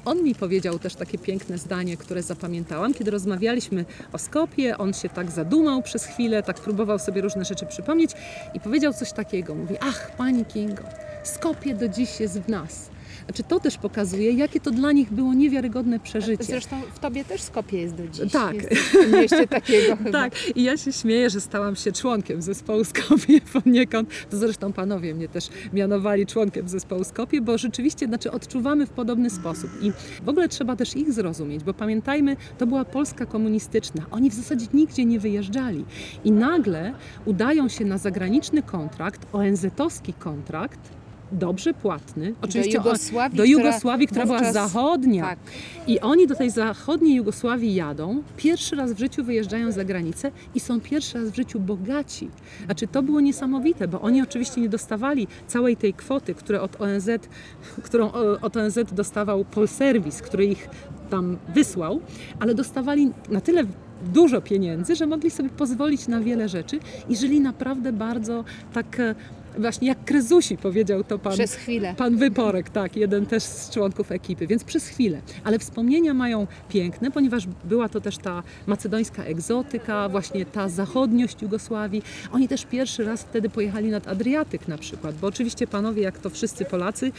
[0.05, 5.09] on mi powiedział też takie piękne zdanie, które zapamiętałam, kiedy rozmawialiśmy o Skopie, on się
[5.09, 8.11] tak zadumał przez chwilę, tak próbował sobie różne rzeczy przypomnieć
[8.53, 10.83] i powiedział coś takiego, mówi, ach pani Kingo,
[11.23, 12.92] Skopie do dziś jest w nas.
[13.25, 16.43] Znaczy to też pokazuje, jakie to dla nich było niewiarygodne przeżycie.
[16.43, 18.31] Zresztą w tobie też Skopie jest do dziś.
[18.31, 18.55] Tak.
[19.21, 20.11] Jest takiego chyba.
[20.11, 24.09] Tak, i ja się śmieję, że stałam się członkiem zespołu Skopie poniekąd.
[24.29, 29.29] To zresztą panowie mnie też mianowali członkiem zespołu Skopie, bo rzeczywiście znaczy, odczuwamy w podobny
[29.29, 29.69] sposób.
[29.81, 29.91] I
[30.25, 34.05] w ogóle trzeba też ich zrozumieć, bo pamiętajmy, to była Polska komunistyczna.
[34.11, 35.85] Oni w zasadzie nigdzie nie wyjeżdżali.
[36.23, 36.93] I nagle
[37.25, 40.79] udają się na zagraniczny kontrakt, ONZ-owski kontrakt,
[41.33, 42.33] dobrze płatny.
[42.41, 45.23] Oczywiście do Jugosławii, do Jugosławii, która, była wówczas- zachodnia.
[45.23, 45.39] Tak.
[45.87, 50.59] I oni do tej zachodniej Jugosławii jadą, pierwszy raz w życiu wyjeżdżają za granicę i
[50.59, 52.29] są pierwszy raz w życiu bogaci.
[52.65, 57.09] Znaczy to było niesamowite, bo oni oczywiście nie dostawali całej tej kwoty, które od ONZ,
[57.83, 60.69] którą e, od ONZ dostawał Polserwis, który ich
[61.09, 61.99] tam wysłał,
[62.39, 63.63] ale dostawali na tyle
[64.13, 66.79] dużo pieniędzy, że mogli sobie pozwolić na wiele rzeczy
[67.09, 69.15] i żyli naprawdę bardzo tak e,
[69.57, 71.33] właśnie jak Krezusi powiedział to pan.
[71.33, 71.93] Przez chwilę.
[71.97, 75.21] Pan Wyporek, tak, jeden też z członków ekipy, więc przez chwilę.
[75.43, 82.01] Ale wspomnienia mają piękne, ponieważ była to też ta macedońska egzotyka, właśnie ta zachodniość Jugosławii.
[82.31, 86.29] Oni też pierwszy raz wtedy pojechali nad Adriatyk na przykład, bo oczywiście panowie, jak to
[86.29, 87.11] wszyscy Polacy,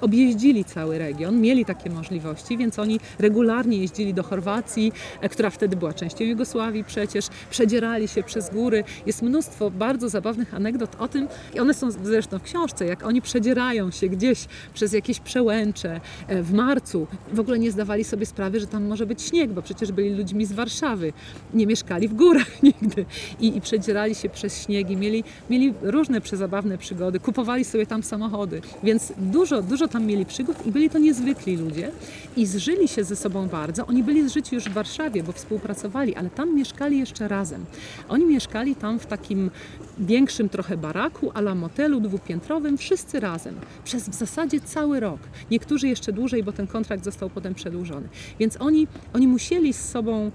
[0.00, 5.76] objeździli cały region, mieli takie możliwości, więc oni regularnie jeździli do Chorwacji, e, która wtedy
[5.76, 8.84] była częścią Jugosławii przecież, przedzierali się przez góry.
[9.06, 13.22] Jest mnóstwo bardzo zabawnych anegdot o tym, i one są zresztą w książce, jak oni
[13.22, 17.06] przedzierają się gdzieś przez jakieś przełęcze e, w marcu.
[17.32, 20.46] W ogóle nie zdawali sobie sprawy, że tam może być śnieg, bo przecież byli ludźmi
[20.46, 21.12] z Warszawy,
[21.54, 23.06] nie mieszkali w górach nigdy
[23.40, 28.60] i, i przedzierali się przez śniegi, mieli, mieli różne przezabawne przygody, kupowali sobie tam samochody,
[28.82, 31.90] więc dużo, dużo tam mieli przygód i byli to niezwykli ludzie
[32.36, 33.86] i zżyli się ze sobą bardzo.
[33.86, 37.64] Oni byli zżyci już w Warszawie, bo współpracowali, ale tam mieszkali jeszcze razem.
[38.08, 39.50] Oni mieszkali tam w takim
[39.98, 43.54] większym trochę baraku, ala motelu dwupiętrowym, wszyscy razem,
[43.84, 45.20] przez w zasadzie cały rok.
[45.50, 48.08] Niektórzy jeszcze dłużej, bo ten kontrakt został potem przedłużony.
[48.38, 50.30] Więc oni, oni musieli z sobą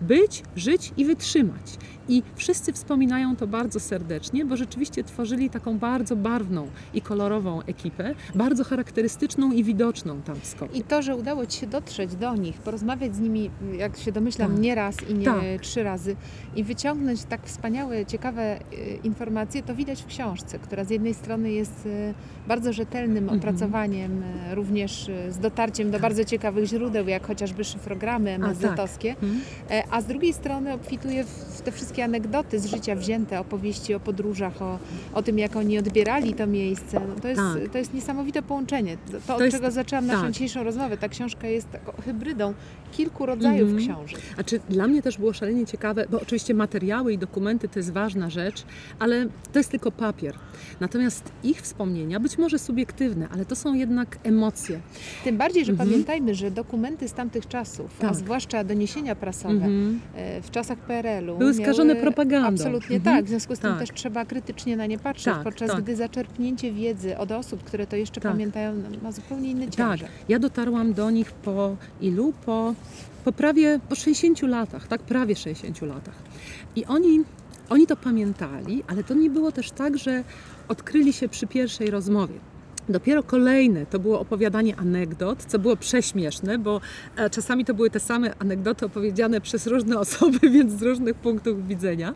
[0.00, 1.78] być, żyć i wytrzymać.
[2.08, 8.14] I wszyscy wspominają to bardzo serdecznie, bo rzeczywiście tworzyli taką bardzo barwną i kolorową ekipę,
[8.34, 10.78] bardzo charakterystyczną i widoczną tam w Skopie.
[10.78, 14.50] I to, że udało Ci się dotrzeć do nich, porozmawiać z nimi, jak się domyślam,
[14.52, 14.60] Tak.
[14.60, 15.34] nie raz i nie Tak.
[15.60, 16.16] trzy razy
[16.56, 21.52] i wyciągnąć tak wspaniałe, ciekawe y, informacje, to widać w książce, która z jednej strony
[21.52, 22.14] jest y,
[22.48, 23.38] bardzo rzetelnym Mhm.
[23.40, 28.48] opracowaniem, y, również z dotarciem do bardzo ciekawych źródeł, jak chociażby szyfrogramy tak.
[28.50, 29.40] MSZ-owskie, Mhm.
[29.70, 34.00] E, a z drugiej strony obfituje w te wszystkie anegdoty z życia wzięte, opowieści o
[34.00, 34.78] podróżach, o,
[35.14, 37.00] o tym, jak oni odbierali to miejsce.
[37.08, 37.72] No to, jest, Tak.
[37.72, 38.96] to jest niesamowite połączenie.
[39.12, 40.30] To, to od jest- czego zaczęłam naszą tak.
[40.32, 40.96] dzisiejszą rozmowę.
[40.96, 42.54] Ta książka jest taką hybrydą
[42.92, 43.78] kilku rodzajów Mhm.
[43.78, 44.20] książek.
[44.36, 47.92] A czy dla mnie też było szalenie ciekawe, bo oczywiście materiały i dokumenty to jest
[47.92, 48.64] ważna rzecz,
[48.98, 50.34] ale to jest tylko papier.
[50.80, 54.80] Natomiast ich wspomnienia, być może subiektywne, ale to są jednak emocje.
[55.24, 55.88] Tym bardziej, że Mhm.
[55.90, 58.14] pamiętajmy, że dokumenty z tamtych czasów, a Tak.
[58.14, 60.00] zwłaszcza doniesienia prasowe Mhm.
[60.14, 62.48] e, w czasach PRL-u Były skażone miały- propagandą.
[62.48, 63.16] Absolutnie Mhm.
[63.16, 63.24] tak.
[63.24, 63.78] W związku z tym Tak.
[63.80, 65.82] też trzeba krytycznie na nie patrzeć, Tak, podczas tak.
[65.82, 68.32] gdy zaczerpnięcie wiedzy od osób, które to jeszcze Tak.
[68.32, 68.72] pamiętają,
[69.02, 70.08] ma zupełnie inny Tak, ciężar.
[70.28, 72.32] ja dotarłam do nich po ilu?
[72.46, 72.74] Po,
[73.24, 75.02] po prawie po 60 latach, tak?
[75.02, 76.14] Prawie 60 latach.
[76.76, 77.20] I oni,
[77.70, 80.24] oni to pamiętali, ale to nie było też tak, że
[80.68, 82.34] odkryli się przy pierwszej rozmowie.
[82.88, 86.80] Dopiero kolejne to było opowiadanie anegdot, co było prześmieszne, bo
[87.16, 91.66] e, czasami to były te same anegdoty opowiedziane przez różne osoby, więc z różnych punktów
[91.66, 92.14] widzenia,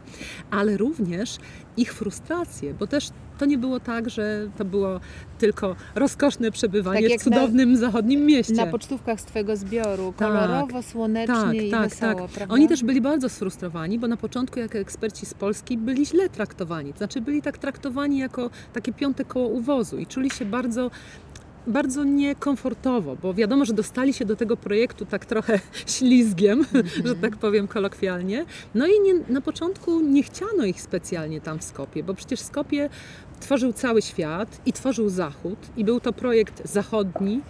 [0.50, 1.36] ale również
[1.76, 5.00] ich frustracje, bo też to nie było tak, że to było
[5.38, 8.54] tylko rozkoszne przebywanie Tak w jak na- cudownym zachodnim mieście.
[8.54, 10.28] Na pocztówkach z Twojego zbioru, Tak.
[10.28, 12.30] kolorowo, słonecznie tak, i tak, wesoło, tak.
[12.30, 12.54] prawda?
[12.54, 16.92] Oni też byli bardzo sfrustrowani, bo na początku jako eksperci z Polski byli źle traktowani.
[16.92, 20.90] To znaczy byli tak traktowani jako takie piąte koło uwozu i czuli się bardzo
[21.66, 25.60] bardzo niekomfortowo, bo wiadomo, że dostali się do tego projektu tak trochę
[25.96, 26.64] ślizgiem,
[27.04, 28.44] że tak powiem kolokwialnie.
[28.74, 32.88] No i nie, na początku nie chciano ich specjalnie tam w Skopie, bo przecież Skopie
[33.38, 37.40] tworzył cały świat i tworzył Zachód i był to projekt zachodni,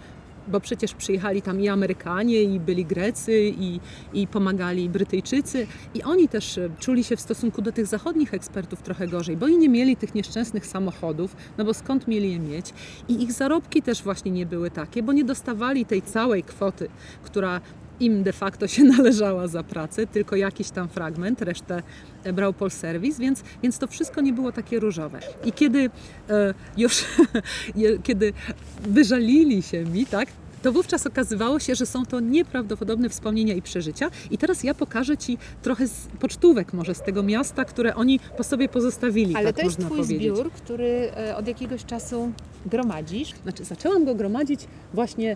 [0.47, 3.79] bo przecież przyjechali tam i Amerykanie, i byli Grecy, i,
[4.13, 5.67] i pomagali Brytyjczycy.
[5.93, 9.47] I oni też e, czuli się w stosunku do tych zachodnich ekspertów trochę gorzej, bo
[9.47, 12.73] i nie mieli tych nieszczęsnych samochodów, no bo skąd mieli je mieć?
[13.07, 16.89] I ich zarobki też właśnie nie były takie, bo nie dostawali tej całej kwoty,
[17.23, 17.61] która
[17.99, 21.83] im de facto się należała za pracę, tylko jakiś tam fragment, resztę
[22.23, 25.19] e, brał Polserwis, więc, więc to wszystko nie było takie różowe.
[25.45, 25.89] I kiedy
[26.29, 27.05] e, już,
[28.03, 28.33] kiedy
[28.81, 30.27] wyżalili się mi, tak,
[30.61, 34.09] to wówczas okazywało się, że są to nieprawdopodobne wspomnienia i przeżycia.
[34.31, 38.43] I teraz ja pokażę Ci trochę z pocztówek może z tego miasta, które oni po
[38.43, 40.33] sobie pozostawili, Ale tak to jest Twój powiedzieć.
[40.35, 42.31] zbiór, który e, od jakiegoś czasu
[42.65, 43.33] gromadzisz.
[43.43, 45.35] Znaczy, zaczęłam go gromadzić właśnie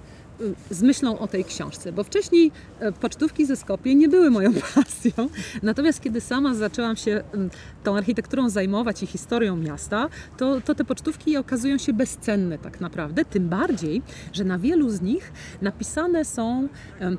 [0.70, 5.30] z myślą o tej książce, bo wcześniej e, pocztówki ze Skopie nie były moją pasją.
[5.64, 7.50] Natomiast kiedy sama zaczęłam się ym,
[7.84, 13.26] tą architekturą zajmować i historią miasta, to, to te pocztówki okazują się bezcenne tak naprawdę.
[13.26, 14.02] Tym bardziej,
[14.34, 15.32] że na wielu z nich
[15.62, 16.68] napisane są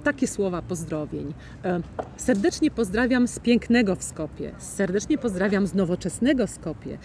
[0.05, 1.35] takie słowa pozdrowień.
[1.63, 1.83] Em,
[2.17, 4.53] Serdecznie pozdrawiam z pięknego w Skopie.
[4.59, 6.99] Serdecznie pozdrawiam z nowoczesnego Skopie.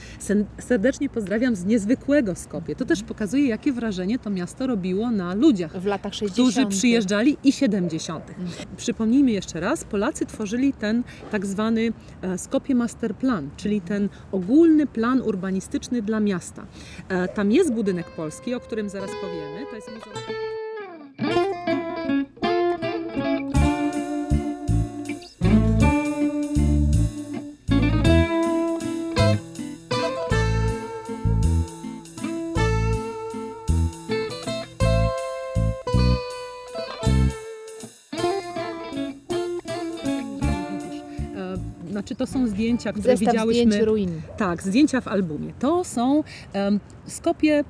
[0.60, 2.76] Serdecznie pozdrawiam z niezwykłego Skopie.
[2.76, 5.76] To też pokazuje, jakie wrażenie to miasto robiło na ludziach.
[6.00, 6.34] Latach 60.
[6.50, 8.30] Którzy przyjeżdżali i 70.
[8.30, 8.47] Mhm.
[8.78, 14.88] Przypomnijmy jeszcze raz, Polacy tworzyli ten tak zwany e, Skopje Master Plan, czyli ten ogólny
[14.88, 16.66] plan urbanistyczny dla miasta.
[17.10, 19.66] E, Tam jest budynek polski, o którym zaraz powiemy.
[19.70, 20.59] To jest muzeum.
[42.20, 43.65] To są zdjęcia, które Zestaw widziałyśmy.
[43.65, 44.22] zdjęć ruin.
[44.38, 45.53] Tak, zdjęcia w albumie.
[45.59, 47.63] To są um, Skopie.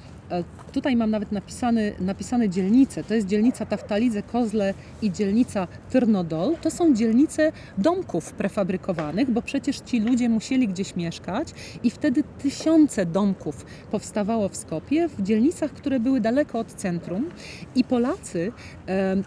[0.71, 3.03] Tutaj mam nawet napisane, napisane dzielnice.
[3.03, 6.55] To jest dzielnica Taftalidze, Kozle i dzielnica Tyrnodol.
[6.61, 11.47] To są dzielnice domków prefabrykowanych, bo przecież ci ludzie musieli gdzieś mieszkać
[11.83, 17.29] i wtedy tysiące domków powstawało w Skopie, w dzielnicach, które były daleko od centrum.
[17.75, 18.51] I Polacy,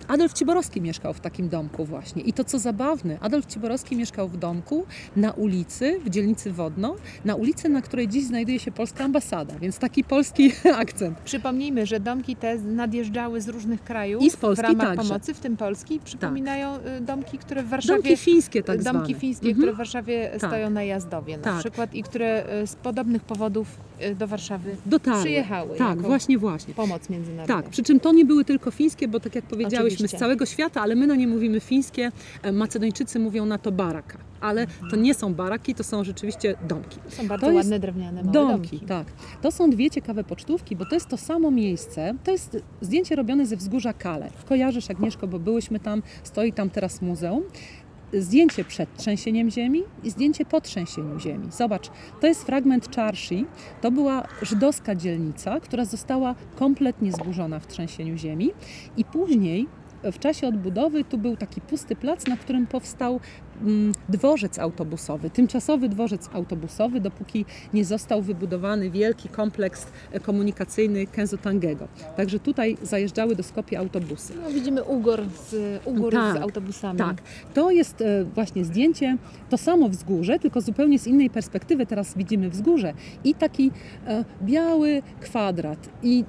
[0.08, 2.22] Adolf Ciborowski mieszkał w takim domku właśnie.
[2.22, 4.84] I to co zabawne, Adolf Ciborowski mieszkał w domku
[5.16, 9.78] na ulicy, w dzielnicy Wodno, na ulicy, na której dziś znajduje się polska ambasada, więc
[9.78, 10.91] taki polski akcent.
[11.24, 15.08] Przypomnijmy, że domki te nadjeżdżały z różnych krajów I z Polski w ramach także.
[15.08, 16.00] pomocy, w tym Polski.
[16.04, 18.02] Przypominają y, domki, które w Warszawie...
[18.02, 19.20] Domki fińskie tak domki zwane.
[19.20, 19.56] fińskie, Mhm.
[19.56, 20.50] które w Warszawie Tak.
[20.50, 21.58] stoją na Jazdowie na Tak.
[21.58, 23.66] przykład i które y, z podobnych powodów
[24.02, 25.20] y, do Warszawy Dotarły.
[25.20, 26.74] przyjechały Tak, właśnie, właśnie.
[26.74, 27.62] pomoc międzynarodową.
[27.62, 30.16] Tak, przy czym to nie były tylko fińskie, bo tak jak powiedziałyśmy, Oczywiście.
[30.16, 32.12] z całego świata, ale my no nie mówimy fińskie,
[32.42, 34.18] e, Macedończycy mówią na to baraka.
[34.42, 36.98] Ale to nie są baraki, to są rzeczywiście domki.
[37.08, 38.86] Są bardzo To ładne drewniane małe Domki, domki.
[38.86, 39.06] tak.
[39.42, 42.14] To są dwie ciekawe pocztówki, bo to jest to samo miejsce.
[42.24, 44.30] To jest zdjęcie robione ze wzgórza Kale.
[44.48, 47.42] Kojarzysz Agnieszko, bo byłyśmy tam, stoi tam teraz muzeum.
[48.18, 51.48] Zdjęcie przed trzęsieniem ziemi i zdjęcie po trzęsieniu ziemi.
[51.50, 51.90] Zobacz,
[52.20, 53.46] to jest fragment Czarsi.
[53.80, 58.50] To była żydowska dzielnica, która została kompletnie zburzona w trzęsieniu ziemi
[58.96, 59.66] i później
[60.12, 63.20] w czasie odbudowy tu był taki pusty plac, na którym powstał
[64.08, 67.44] dworzec autobusowy, tymczasowy dworzec autobusowy, dopóki
[67.74, 71.88] nie został wybudowany wielki kompleks e, komunikacyjny Kenzotangego.
[72.16, 74.32] Także tutaj zajeżdżały do Skopie autobusy.
[74.42, 76.98] No, widzimy Ugor z, Ugór Tak, z autobusami.
[76.98, 77.22] Tak,
[77.54, 79.16] to jest e, właśnie zdjęcie,
[79.50, 81.86] to samo wzgórze, tylko zupełnie z innej perspektywy.
[81.86, 82.94] Teraz widzimy wzgórze
[83.24, 83.70] i taki
[84.06, 85.88] e, biały kwadrat.
[86.02, 86.24] I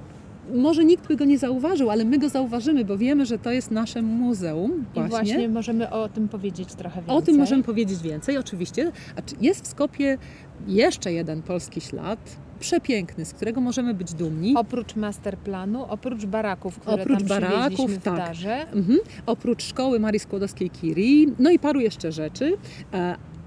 [0.54, 3.70] może nikt by go nie zauważył, ale my go zauważymy, bo wiemy, że to jest
[3.70, 4.84] nasze muzeum.
[4.94, 7.16] I właśnie możemy o tym powiedzieć trochę więcej.
[7.16, 8.92] O tym możemy powiedzieć więcej, oczywiście.
[9.16, 10.18] A czy jest w Skopie
[10.66, 14.54] jeszcze jeden polski ślad, przepiękny, z którego możemy być dumni.
[14.56, 18.16] Oprócz masterplanu, oprócz baraków, które Oprócz tam baraków, w tak.
[18.16, 18.70] darze.
[18.72, 18.98] Mhm.
[19.26, 22.56] Oprócz szkoły Marii Skłodowskiej-Curie, no i paru jeszcze rzeczy.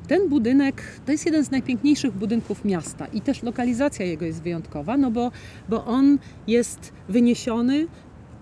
[0.08, 4.98] Ten budynek to jest jeden z najpiękniejszych budynków miasta i też lokalizacja jego jest wyjątkowa,
[4.98, 5.32] no bo,
[5.70, 7.88] bo on jest wyniesiony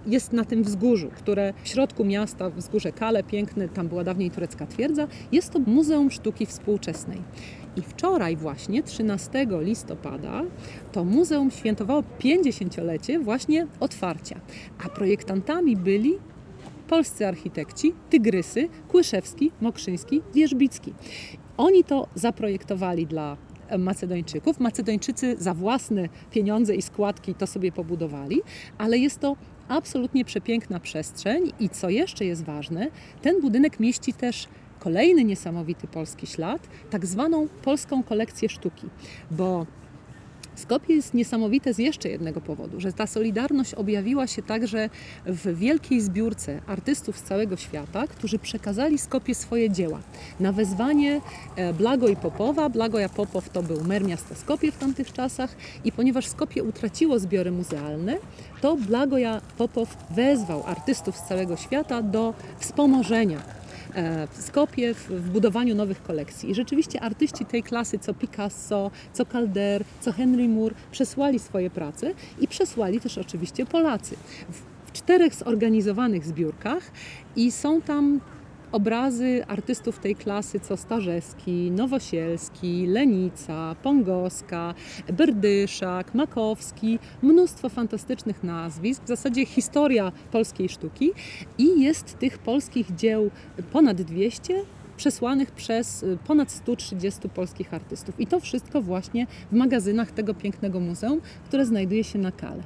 [0.08, 4.68] jest na tym wzgórzu, które w środku miasta, wzgórze Kale, piękne, tam była dawniej turecka
[4.68, 7.22] twierdza, jest to Muzeum Sztuki Współczesnej.
[7.78, 10.42] I wczoraj właśnie, 13 listopada,
[10.92, 14.40] to muzeum świętowało 50-lecie właśnie otwarcia,
[14.86, 16.14] a projektantami byli
[16.88, 20.94] polscy architekci, Tygrysy, Kłyszewski, Mokrzyński, Wierzbicki.
[21.58, 23.38] Oni to zaprojektowali dla
[23.78, 24.60] Macedończyków.
[24.60, 28.42] Macedończycy za własne pieniądze i składki to sobie pobudowali,
[28.78, 29.36] ale jest to
[29.68, 32.88] absolutnie przepiękna przestrzeń i co jeszcze jest ważne,
[33.22, 34.48] ten budynek mieści też
[34.80, 38.88] kolejny niesamowity polski ślad, tak zwaną polską kolekcję sztuki,
[39.32, 39.66] bo
[40.56, 44.90] Skopie jest niesamowite z jeszcze jednego powodu, że ta solidarność objawiła się także
[45.26, 50.00] w wielkiej zbiórce artystów z całego świata, którzy przekazali Skopie swoje dzieła.
[50.40, 51.22] Na wezwanie
[51.56, 56.28] e, Blagoj Popowa, Blagoja Popow to był mer miasta Skopie w tamtych czasach i ponieważ
[56.28, 58.18] Skopie utraciło zbiory muzealne,
[58.62, 63.65] to Blagoja Popow wezwał artystów z całego świata do wspomożenia
[64.32, 66.50] w Skopie w, w budowaniu nowych kolekcji.
[66.50, 72.14] I rzeczywiście artyści tej klasy, co Picasso, co Calder, co Henry Moore, przesłali swoje prace
[72.40, 74.16] i przesłali też oczywiście Polacy.
[74.50, 76.92] W, czterech zorganizowanych zbiórkach
[77.36, 78.20] i są tam
[78.76, 84.74] obrazy artystów tej klasy, co Starzewski, Nowosielski, Lenica, Pongowska,
[85.14, 91.12] Berdyszak, Makowski, mnóstwo fantastycznych nazwisk, w zasadzie historia polskiej sztuki
[91.58, 93.32] i jest tych polskich dzieł
[93.72, 94.64] ponad 200
[94.98, 98.20] przesłanych przez y, ponad 130 polskich artystów.
[98.20, 102.64] I to wszystko właśnie w magazynach tego pięknego muzeum, które znajduje się na Kale.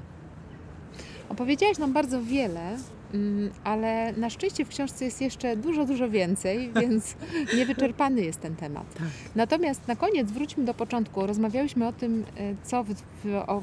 [1.29, 2.77] Opowiedziałaś nam bardzo wiele
[3.63, 7.15] Ale na szczęście w książce jest jeszcze dużo, dużo więcej, więc
[7.57, 8.93] niewyczerpany jest ten temat.
[8.93, 9.07] Tak.
[9.35, 11.27] Natomiast na koniec wróćmy do początku.
[11.27, 12.95] Rozmawiałyśmy o tym, e, co w, w,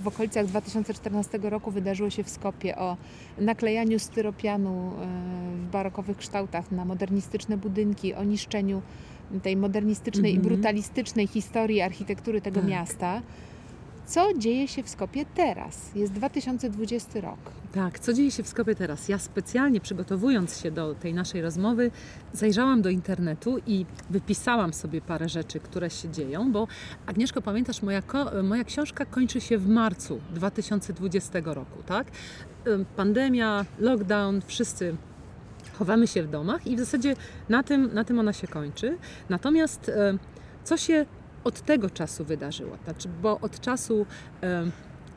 [0.03, 2.97] w okolicach 2014 roku wydarzyło się w Skopie, o
[3.39, 5.07] naklejaniu styropianu e,
[5.57, 8.83] w barokowych kształtach na modernistyczne budynki, o niszczeniu
[9.43, 10.55] tej modernistycznej i Mhm.
[10.55, 12.69] brutalistycznej historii architektury tego Tak.
[12.71, 13.23] miasta.
[14.07, 15.95] Co dzieje się w Skopie teraz?
[15.95, 17.39] Jest 2020 rok.
[17.73, 19.09] Tak, co dzieje się w Skopie teraz?
[19.09, 21.91] Ja specjalnie przygotowując się do tej naszej rozmowy,
[22.33, 26.69] zajrzałam do internetu i wypisałam sobie parę rzeczy, które się dzieją, bo
[27.07, 28.03] Agnieszko, pamiętasz, moja,
[28.43, 32.07] moja książka kończy się w marcu 2020 roku, tak?
[32.97, 34.97] Pandemia, lockdown, wszyscy
[35.79, 37.17] chowamy się w domach i w zasadzie
[37.49, 38.99] na tym, na tym ona się kończy.
[39.29, 39.91] Natomiast
[40.65, 41.07] co się
[41.47, 42.77] od tego czasu wydarzyło?
[42.85, 44.07] Znaczy, bo od czasu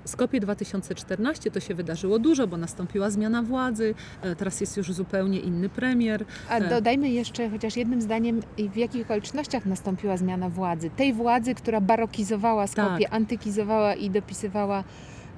[0.05, 5.39] Skopie 2014 to się wydarzyło dużo, bo nastąpiła zmiana władzy, e, teraz jest już zupełnie
[5.39, 6.25] inny premier.
[6.49, 6.69] A E.
[6.69, 8.41] dodajmy jeszcze chociaż jednym zdaniem,
[8.73, 10.89] w jakich okolicznościach nastąpiła zmiana władzy.
[10.89, 13.13] Tej władzy, która barokizowała Skopie, Tak.
[13.13, 14.83] antykizowała i dopisywała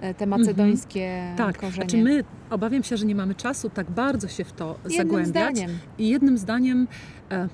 [0.01, 1.73] e, te macedońskie Tak, korzenie.
[1.75, 5.55] znaczy my, obawiam się, że nie mamy czasu tak bardzo się w to Jednym zagłębiać.
[5.57, 5.77] zdaniem.
[5.97, 6.87] I jednym zdaniem
[7.31, 7.47] e,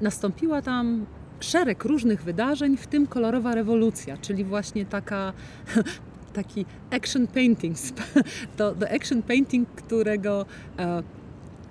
[0.00, 1.06] nastąpiła tam
[1.42, 5.32] szereg różnych wydarzeń, w tym kolorowa rewolucja, czyli właśnie taka
[6.32, 7.76] taki action painting,
[8.56, 10.46] to, to action painting, którego,
[10.78, 11.02] e,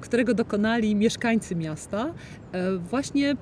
[0.01, 2.13] którego dokonali mieszkańcy miasta,
[2.51, 3.35] e, właśnie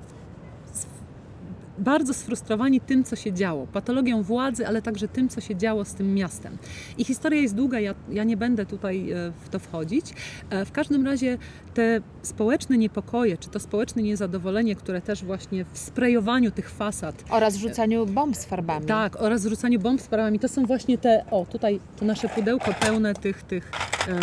[1.78, 5.94] bardzo sfrustrowani tym, co się działo, patologią władzy, ale także tym, co się działo z
[5.94, 6.58] tym miastem.
[6.98, 10.04] I historia jest długa, ja, ja nie będę tutaj e, w to wchodzić.
[10.50, 11.38] E, W każdym razie
[11.74, 17.56] te społeczne niepokoje, czy to społeczne niezadowolenie, które też właśnie w sprayowaniu tych fasad Oraz
[17.56, 18.86] rzucaniu bomb z farbami.
[18.86, 20.38] tak, oraz rzucaniu bomb sprawami.
[20.38, 23.70] To są właśnie te, o tutaj to nasze pudełko pełne tych, tych
[24.08, 24.20] e,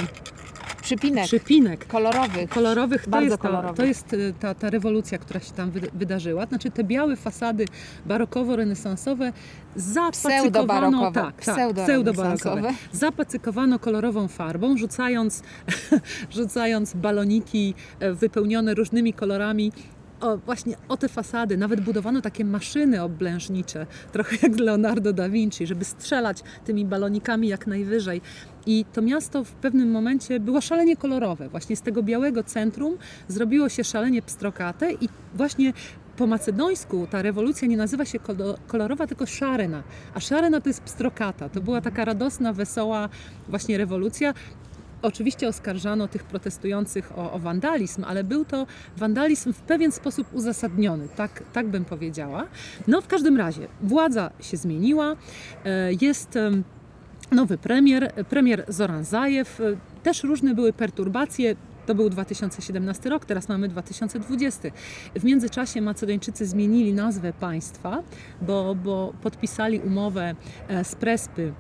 [0.88, 2.50] Przypinek przypinek kolorowych.
[2.50, 3.04] kolorowych.
[3.06, 3.78] To Bardzo jest, ta, kolorowych.
[3.78, 6.46] to jest e, ta, ta rewolucja, która się tam wyda- wydarzyła.
[6.46, 7.66] Znaczy te białe fasady
[8.08, 9.34] barokowo-renesansowe
[9.76, 12.74] zapacykowano, tak, tak, pseudo-barokowe.
[12.92, 15.44] zapacykowano kolorową farbą, rzucając,
[16.38, 19.72] rzucając baloniki e, wypełnione różnymi kolorami
[20.22, 21.58] o, właśnie o te fasady.
[21.58, 27.68] Nawet budowano takie maszyny oblężnicze, trochę jak Leonardo da Vinci, żeby strzelać tymi balonikami jak
[27.68, 28.22] najwyżej.
[28.66, 31.50] I to miasto w pewnym momencie było szalenie kolorowe.
[31.50, 32.98] Właśnie z tego białego centrum
[33.28, 35.74] zrobiło się szalenie pstrokate i właśnie
[36.18, 39.84] po macedońsku ta rewolucja nie nazywa się kolo- kolorowa, tylko szarena.
[40.14, 41.50] A szarena to jest pstrokata.
[41.50, 43.10] To była taka radosna, wesoła
[43.50, 44.34] właśnie rewolucja.
[45.02, 48.68] Oczywiście oskarżano tych protestujących o, o wandalizm, ale był to
[48.98, 52.48] wandalizm w pewien sposób uzasadniony, tak, tak bym powiedziała.
[52.88, 55.16] No w każdym razie władza się zmieniła,
[55.66, 56.38] e, jest
[57.32, 59.62] nowy premier, premier Zoran Zajew.
[59.62, 59.64] E,
[60.04, 61.56] Też różne były perturbacje.
[61.86, 64.70] To był 2017 rok, teraz mamy 2020.
[65.16, 68.04] W międzyczasie Macedończycy zmienili nazwę państwa,
[68.42, 70.36] bo, bo podpisali umowę
[70.68, 71.54] e, z Prespy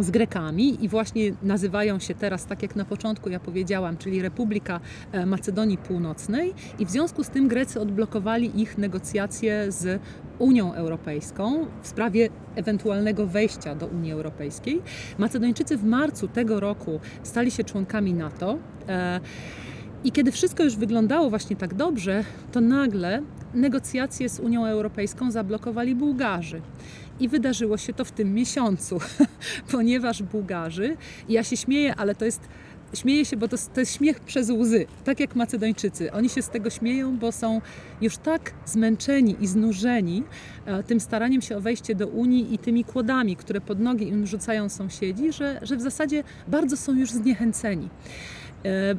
[0.00, 4.80] z Grekami i właśnie nazywają się teraz, tak jak na początku ja powiedziałam, czyli Republika
[5.12, 10.00] e, Macedonii Północnej i w związku z tym Grecy odblokowali ich negocjacje z
[10.38, 14.82] Unią Europejską w sprawie ewentualnego wejścia do Unii Europejskiej.
[15.18, 18.58] Macedończycy w marcu tego roku stali się członkami NATO.
[18.88, 19.20] e,
[20.04, 23.22] I kiedy wszystko już wyglądało właśnie tak dobrze, to nagle
[23.54, 26.60] negocjacje z Unią Europejską zablokowali Bułgarzy.
[27.20, 28.98] I wydarzyło się to w tym miesiącu,
[29.72, 30.96] ponieważ Bułgarzy,
[31.28, 32.40] ja się śmieję, ale to jest,
[32.94, 36.12] śmieję się, bo to, to jest śmiech przez łzy, tak jak Macedończycy.
[36.12, 37.60] Oni się z tego śmieją, bo są
[38.00, 40.22] już tak zmęczeni i znużeni
[40.66, 44.26] e, tym staraniem się o wejście do Unii i tymi kłodami, które pod nogi im
[44.26, 47.88] rzucają sąsiedzi, że, że w zasadzie bardzo są już zniechęceni.
[48.64, 48.94] E,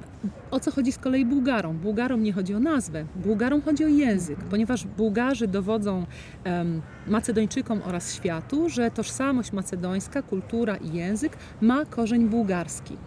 [0.52, 1.78] O co chodzi z kolei Bułgarom?
[1.78, 6.06] Bułgarom nie chodzi o nazwę, Bułgarom chodzi o język, ponieważ Bułgarzy dowodzą
[6.44, 12.98] em, Macedończykom oraz światu, że tożsamość macedońska, kultura i język ma korzeń bułgarski.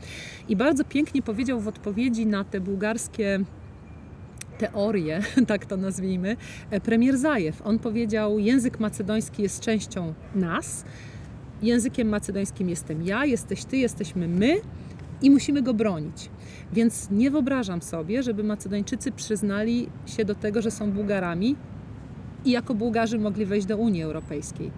[0.48, 3.40] I bardzo pięknie powiedział w odpowiedzi na te bułgarskie
[4.58, 6.36] teorie, tak to nazwijmy,
[6.70, 7.62] e, premier Zajew.
[7.66, 10.84] On powiedział, język macedoński jest częścią nas,
[11.62, 14.60] językiem macedońskim jestem ja, jesteś ty, jesteśmy my
[15.22, 16.30] i musimy go bronić.
[16.72, 21.56] Więc nie wyobrażam sobie, żeby Macedończycy przyznali się do tego, że są Bułgarami
[22.44, 24.70] i jako Bułgarzy mogli wejść do Unii Europejskiej.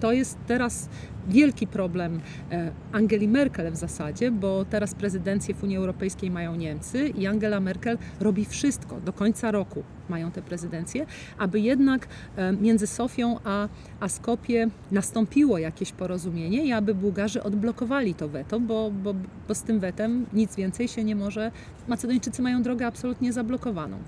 [0.00, 0.88] To jest teraz
[1.28, 2.20] wielki problem
[2.50, 7.60] e, Angeli Merkel w zasadzie, bo teraz prezydencję w Unii Europejskiej mają Niemcy i Angela
[7.60, 11.06] Merkel robi wszystko do końca roku, mają tę prezydencję,
[11.38, 13.68] aby jednak e, między Sofią a,
[14.00, 19.14] a Skopie nastąpiło jakieś porozumienie i aby Bułgarzy odblokowali to weto, bo, bo,
[19.48, 21.50] bo z tym wetem nic więcej się nie może.
[21.88, 23.98] Macedończycy mają drogę absolutnie zablokowaną.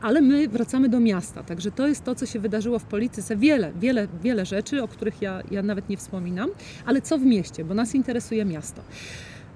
[0.00, 3.36] Ale my wracamy do miasta, także to jest to, co się wydarzyło w polityce.
[3.36, 6.50] Wiele, wiele, wiele rzeczy, o których ja, ja nawet nie wspominam,
[6.86, 8.82] ale co w mieście, bo nas interesuje miasto.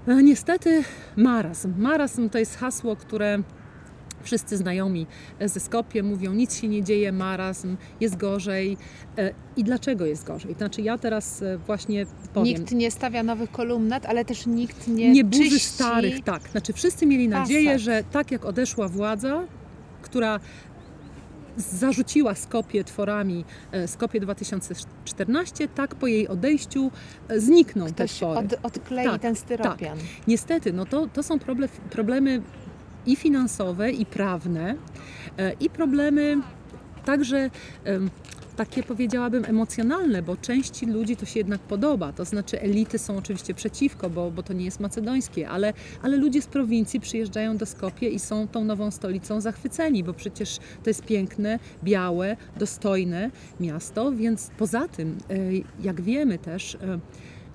[0.07, 0.83] E, Niestety
[1.17, 1.73] marazm.
[1.77, 3.43] Marazm to jest hasło, które
[4.23, 5.07] wszyscy znajomi
[5.45, 8.77] ze Skopie mówią, nic się nie dzieje, marazm, jest gorzej.
[9.17, 10.55] E, I dlaczego jest gorzej?
[10.57, 12.57] Znaczy ja teraz e, właśnie powiem.
[12.57, 16.49] Nikt nie stawia nowych kolumnat, ale też nikt nie, nie burzy czyści starych, tak.
[16.49, 19.43] Znaczy wszyscy mieli nadzieję, że tak jak odeszła władza,
[20.01, 20.39] która
[21.59, 26.91] zarzuciła Skopie tworami e, Skopie 2014, tak po jej odejściu
[27.27, 28.39] e, znikną te Ktoś twory.
[28.39, 29.97] od, odklei Tak, ten styropian.
[30.27, 32.41] Niestety, no to, to są proble- problemy
[33.05, 34.75] i finansowe, i prawne,
[35.37, 36.37] e, i problemy
[37.05, 37.49] także
[38.59, 42.13] takie powiedziałabym emocjonalne, bo części ludzi to się jednak podoba.
[42.13, 46.41] To znaczy elity są oczywiście przeciwko, bo, bo to nie jest macedońskie, ale, ale ludzie
[46.41, 51.05] z prowincji przyjeżdżają do Skopie i są tą nową stolicą zachwyceni, bo przecież to jest
[51.05, 55.35] piękne, białe, dostojne miasto, więc poza tym, e,
[55.83, 56.99] jak wiemy też, e,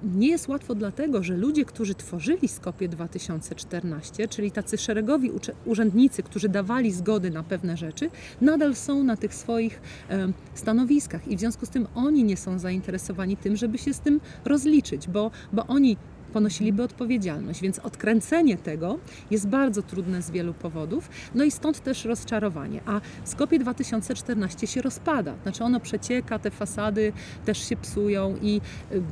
[0.04, 5.30] nie jest łatwo dlatego, że ludzie, którzy tworzyli Skopie 2014, czyli tacy szeregowi
[5.64, 9.80] urzędnicy, którzy dawali zgody na pewne rzeczy, nadal są na tych swoich
[10.54, 11.28] stanowiskach.
[11.28, 15.08] I w związku z tym oni nie są zainteresowani tym, żeby się z tym rozliczyć,
[15.08, 15.96] bo, bo oni
[16.34, 18.98] ponosiliby odpowiedzialność, więc odkręcenie tego
[19.30, 22.80] jest bardzo trudne z wielu powodów, no i stąd też rozczarowanie.
[22.86, 27.12] A Skopie 2014 się rozpada, znaczy ono przecieka, te fasady
[27.44, 28.60] też się psują i
[28.92, 29.02] y,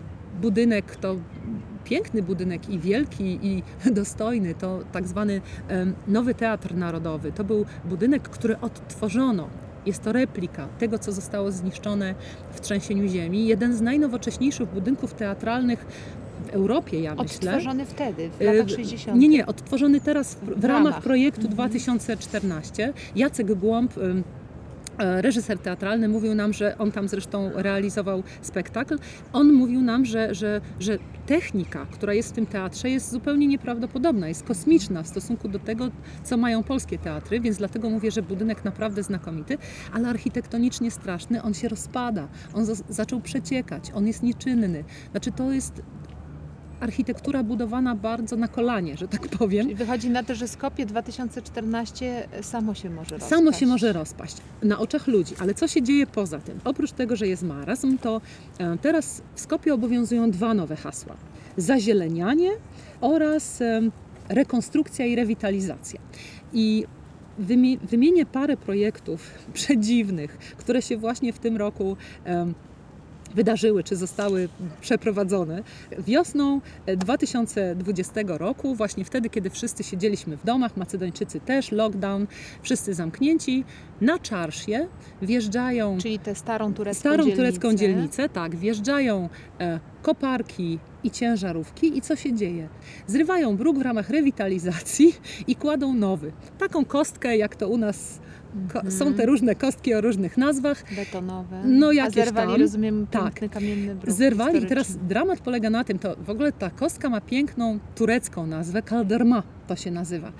[0.40, 1.16] budynek to
[1.84, 3.62] piękny budynek i wielki i
[4.00, 5.40] dostojny, to tak zwany
[6.08, 7.32] Nowy Teatr Narodowy.
[7.32, 9.48] To był budynek, który odtworzono.
[9.86, 12.14] Jest to replika tego, co zostało zniszczone
[12.52, 13.46] w trzęsieniu ziemi.
[13.46, 15.86] Jeden z najnowocześniejszych budynków teatralnych
[16.46, 17.54] w Europie, ja myślę.
[17.54, 19.20] Odtworzony wtedy, w Y, latach 60.
[19.20, 21.02] Nie, nie, odtworzony teraz w, w ramach ramach.
[21.02, 21.54] projektu Mhm.
[21.54, 22.92] 2014.
[23.16, 24.00] Jacek Głąb, e,
[24.98, 28.98] reżyser teatralny, mówił nam, że on tam zresztą realizował spektakl.
[29.32, 34.28] On mówił nam, że, że, że technika, która jest w tym teatrze, jest zupełnie nieprawdopodobna,
[34.28, 35.88] jest kosmiczna w stosunku do tego,
[36.24, 39.58] co mają polskie teatry, więc dlatego mówię, że budynek naprawdę znakomity,
[39.92, 44.84] ale architektonicznie straszny, on się rozpada, on za- zaczął przeciekać, on jest nieczynny.
[45.10, 45.82] Znaczy to jest
[46.82, 49.62] architektura budowana bardzo na kolanie, że tak powiem.
[49.62, 53.30] Czyli wychodzi na to, że Skopie 2014 samo się może rozpaść.
[53.30, 56.60] Samo się może rozpaść na oczach ludzi, ale co się dzieje poza tym?
[56.64, 58.20] Oprócz tego, że jest marazm, to
[58.58, 61.16] e, teraz w Skopie obowiązują dwa nowe hasła.
[61.56, 62.50] Zazielenianie
[63.00, 63.92] oraz em,
[64.28, 66.00] rekonstrukcja i rewitalizacja.
[66.52, 66.84] I
[67.40, 69.20] wymie- wymienię parę projektów
[69.54, 72.54] przedziwnych, które się właśnie w tym roku em,
[73.34, 74.48] wydarzyły, czy zostały
[74.80, 75.62] przeprowadzone.
[75.98, 82.26] Wiosną e, 2020 roku, właśnie wtedy, kiedy wszyscy siedzieliśmy w domach, Macedończycy też, lockdown,
[82.62, 83.64] wszyscy zamknięci,
[84.00, 84.88] na czarszie
[85.22, 87.36] wjeżdżają Czyli tę starą turecką starą dzielnicę.
[87.36, 89.28] turecką dzielnicę, tak, wjeżdżają
[89.60, 92.68] e, koparki i ciężarówki i co się dzieje?
[93.06, 95.14] Zrywają bruk w ramach rewitalizacji
[95.46, 96.32] i kładą nowy.
[96.58, 98.20] Taką kostkę, jak to u nas
[98.72, 98.90] ko- Mhm.
[98.90, 101.62] są te różne kostki o różnych nazwach, Betonowe.
[101.64, 102.60] No, A jakieś zerwali, tam.
[102.60, 103.22] rozumiem, Tak.
[103.22, 107.20] piękny kamienny bruk Zerwali teraz dramat polega na tym, to w ogóle ta kostka ma
[107.20, 110.32] piękną turecką nazwę, kalderma to się nazywa.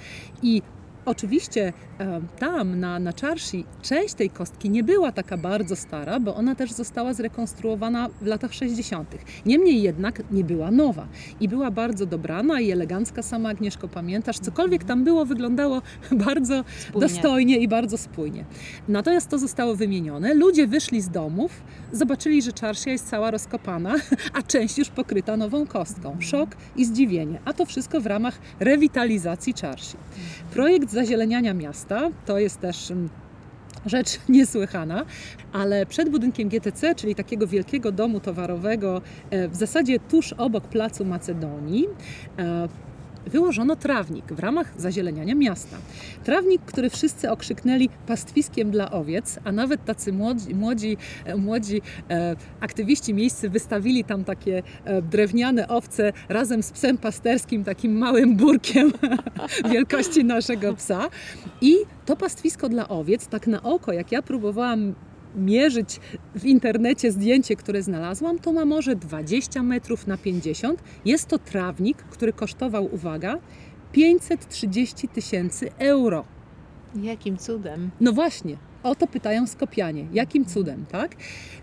[0.42, 0.62] I
[1.04, 6.34] oczywiście e, tam na, na Czarsi część tej kostki nie była taka bardzo stara, bo
[6.34, 9.14] ona też została zrekonstruowana w latach 60.
[9.46, 11.08] Niemniej jednak nie była nowa
[11.40, 15.82] i była bardzo dobrana i elegancka, sama Agnieszko pamiętasz, cokolwiek tam było wyglądało
[16.26, 17.08] bardzo Spójnie.
[17.08, 18.44] dostojnie i bardzo spójnie.
[18.88, 20.34] Natomiast to zostało wymienione.
[20.34, 23.94] Ludzie wyszli z domów, zobaczyli, że czarsia jest cała rozkopana,
[24.38, 26.16] a część już pokryta nową kostką.
[26.20, 27.40] Szok i zdziwienie.
[27.44, 29.96] A to wszystko w ramach rewitalizacji czarsi.
[30.52, 32.10] Projekt zazieleniania miasta.
[32.26, 33.08] To jest też mm,
[33.86, 35.04] rzecz niesłychana,
[35.52, 41.04] ale przed budynkiem GTC, czyli takiego wielkiego domu towarowego, e, w zasadzie tuż obok placu
[41.04, 41.86] Macedonii,
[42.38, 42.68] e,
[43.26, 45.76] wyłożono trawnik w ramach zazieleniania miasta.
[46.24, 52.36] Trawnik, który wszyscy okrzyknęli pastwiskiem dla owiec, a nawet tacy młodzi, młodzi, e, młodzi e,
[52.60, 58.92] aktywiści miejscy wystawili tam takie e, drewniane owce razem z psem pasterskim, takim małym burkiem
[59.72, 61.08] wielkości naszego psa.
[61.60, 61.74] I
[62.06, 64.94] to pastwisko dla owiec, tak na oko, jak ja próbowałam
[65.36, 66.00] mierzyć
[66.34, 70.82] w internecie zdjęcie, które znalazłam, to ma może 20 metrów na 50.
[71.04, 73.38] Jest to trawnik, który kosztował, uwaga,
[73.92, 76.24] 530 tysięcy euro.
[76.94, 77.90] Jakim cudem.
[78.00, 80.06] No właśnie, O to pytają Skopianie.
[80.12, 81.16] Jakim cudem, tak?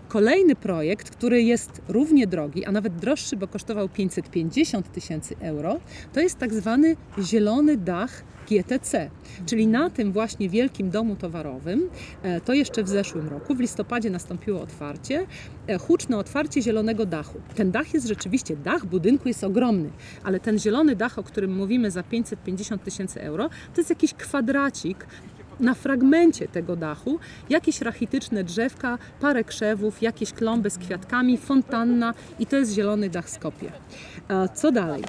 [0.08, 5.80] Kolejny projekt, który jest równie drogi, a nawet droższy, bo kosztował 550 tysięcy euro,
[6.12, 9.10] to jest tak zwany zielony dach GTC.
[9.46, 11.90] Czyli na tym właśnie wielkim domu towarowym,
[12.22, 15.26] e, to jeszcze w zeszłym roku, w listopadzie nastąpiło otwarcie,
[15.66, 17.40] e, huczne otwarcie zielonego dachu.
[17.54, 19.90] Ten dach jest rzeczywiście, dach budynku jest ogromny,
[20.24, 25.06] ale ten zielony dach, o którym mówimy za 550 tysięcy euro, to jest jakiś kwadracik
[25.60, 27.18] na fragmencie tego dachu
[27.50, 33.30] jakieś rachityczne drzewka, parę krzewów, jakieś klomby z kwiatkami, fontanna i to jest zielony dach
[33.30, 33.72] Skopie.
[34.28, 35.02] A Co dalej?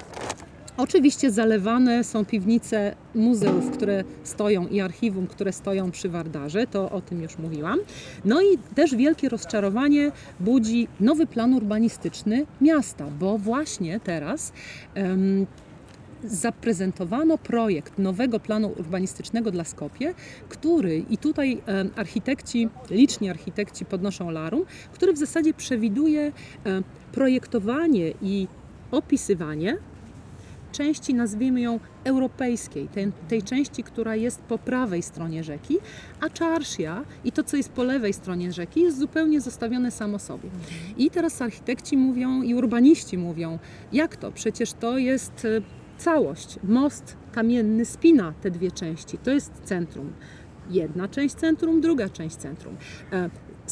[0.76, 7.00] Oczywiście zalewane są piwnice muzeów, które stoją i archiwum, które stoją przy Wardarze, to o
[7.00, 7.78] tym już mówiłam.
[8.24, 14.52] No i też wielkie rozczarowanie budzi nowy plan urbanistyczny miasta, bo właśnie teraz
[14.94, 15.46] em,
[16.24, 20.14] zaprezentowano projekt nowego planu urbanistycznego dla Skopie,
[20.48, 21.62] który i tutaj
[21.96, 26.32] architekci, liczni architekci podnoszą larum, który w zasadzie przewiduje
[27.12, 28.48] projektowanie i
[28.90, 29.78] opisywanie
[30.72, 35.78] części, nazwijmy ją europejskiej, tej, tej części, która jest po prawej stronie rzeki,
[36.20, 40.50] a Czarszia i to, co jest po lewej stronie rzeki, jest zupełnie zostawione samo sobie.
[40.96, 43.58] I teraz architekci mówią i urbaniści mówią,
[43.92, 44.32] jak to?
[44.32, 45.48] Przecież to jest e,
[45.98, 46.58] całość.
[46.64, 49.18] Most kamienny spina te dwie części.
[49.18, 50.12] To jest centrum.
[50.70, 52.76] Jedna część centrum, druga część centrum.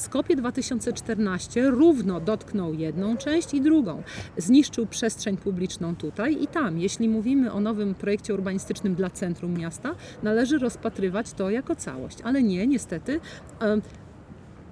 [0.00, 4.02] Skopie 2014 równo dotknął jedną część i drugą.
[4.36, 6.78] Zniszczył przestrzeń publiczną tutaj i tam.
[6.78, 12.18] Jeśli mówimy o nowym projekcie urbanistycznym dla centrum miasta, należy rozpatrywać to jako całość.
[12.24, 13.20] Ale nie, niestety.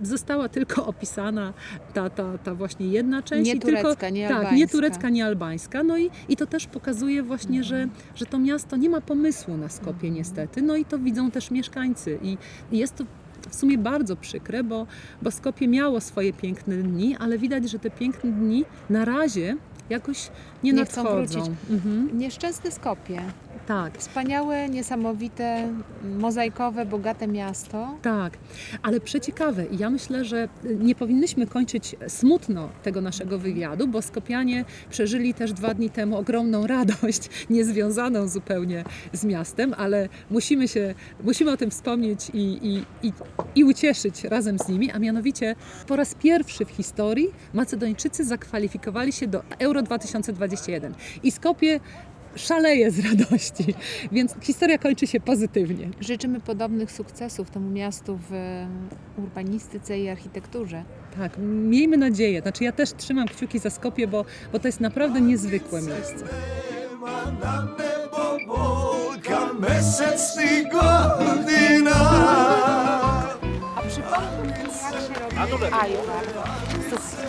[0.02, 1.52] Została tylko opisana
[1.94, 3.46] ta, ta, ta właśnie jedna część.
[3.46, 4.72] Nie i tylko, turecka, nie Tak, nie albańska.
[4.72, 5.82] turecka, nie albańska.
[5.82, 9.68] No i, i to też pokazuje właśnie, że, że to miasto nie ma pomysłu na
[9.68, 10.62] Skopie niestety.
[10.62, 12.18] No i to widzą też mieszkańcy.
[12.22, 12.38] I
[12.72, 13.04] jest to
[13.50, 14.86] w sumie bardzo przykre, bo,
[15.22, 19.56] bo Skopie miało swoje piękne dni, ale widać, że te piękne dni na razie
[19.90, 20.30] jakoś
[20.62, 21.40] nie, Nie chcą nadchodzą.
[21.40, 21.52] wrócić.
[21.70, 23.20] Mhm, Nieszczęsne Skopie.
[23.68, 23.98] Tak.
[23.98, 25.68] Wspaniałe, niesamowite,
[26.18, 27.98] mozaikowe, bogate miasto.
[28.02, 28.38] Tak,
[28.82, 29.66] ale przeciekawe.
[29.66, 35.52] I Ja myślę, że nie powinnyśmy kończyć smutno tego naszego wywiadu, bo Skopianie przeżyli też
[35.52, 41.70] dwa dni temu ogromną radość, niezwiązaną zupełnie z miastem, ale musimy, się, musimy o tym
[41.70, 43.12] wspomnieć i, i, i,
[43.54, 49.26] i ucieszyć razem z nimi, a mianowicie po raz pierwszy w historii Macedończycy zakwalifikowali się
[49.26, 51.80] do Euro 2021 i Skopie
[52.38, 53.74] szaleje z radości,
[54.12, 55.90] więc historia kończy się pozytywnie.
[56.00, 58.32] Życzymy podobnych sukcesów temu miastu w
[59.18, 60.84] urbanistyce i architekturze.
[61.16, 62.40] Tak, miejmy nadzieję.
[62.40, 66.24] Znaczy ja też trzymam kciuki za Skopie, bo, bo to jest naprawdę niezwykłe miejsce.
[73.76, 74.57] A przypomnij
[75.00, 76.24] mi, jak się robi ajvar.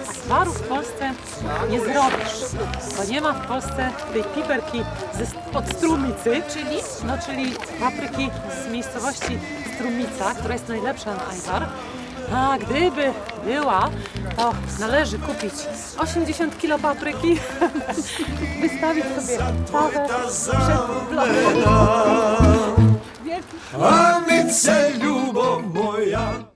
[0.09, 1.13] Akwaru w Polsce
[1.69, 2.55] nie zrobisz,
[2.97, 4.81] bo nie ma w Polsce tej piperki
[5.13, 6.77] ze, od strumicy, czyli,
[7.07, 8.29] no, czyli papryki
[8.63, 9.39] z miejscowości
[9.75, 11.69] Strumica, która jest najlepsza na ajwar.
[12.33, 13.13] A gdyby
[13.45, 13.89] była,
[14.37, 15.53] to należy kupić
[15.97, 17.39] 80 kg papryki,
[18.61, 19.37] wystawić sobie
[19.71, 21.69] tawę przed blokiem.
[23.81, 26.43] Anice, ljubav moja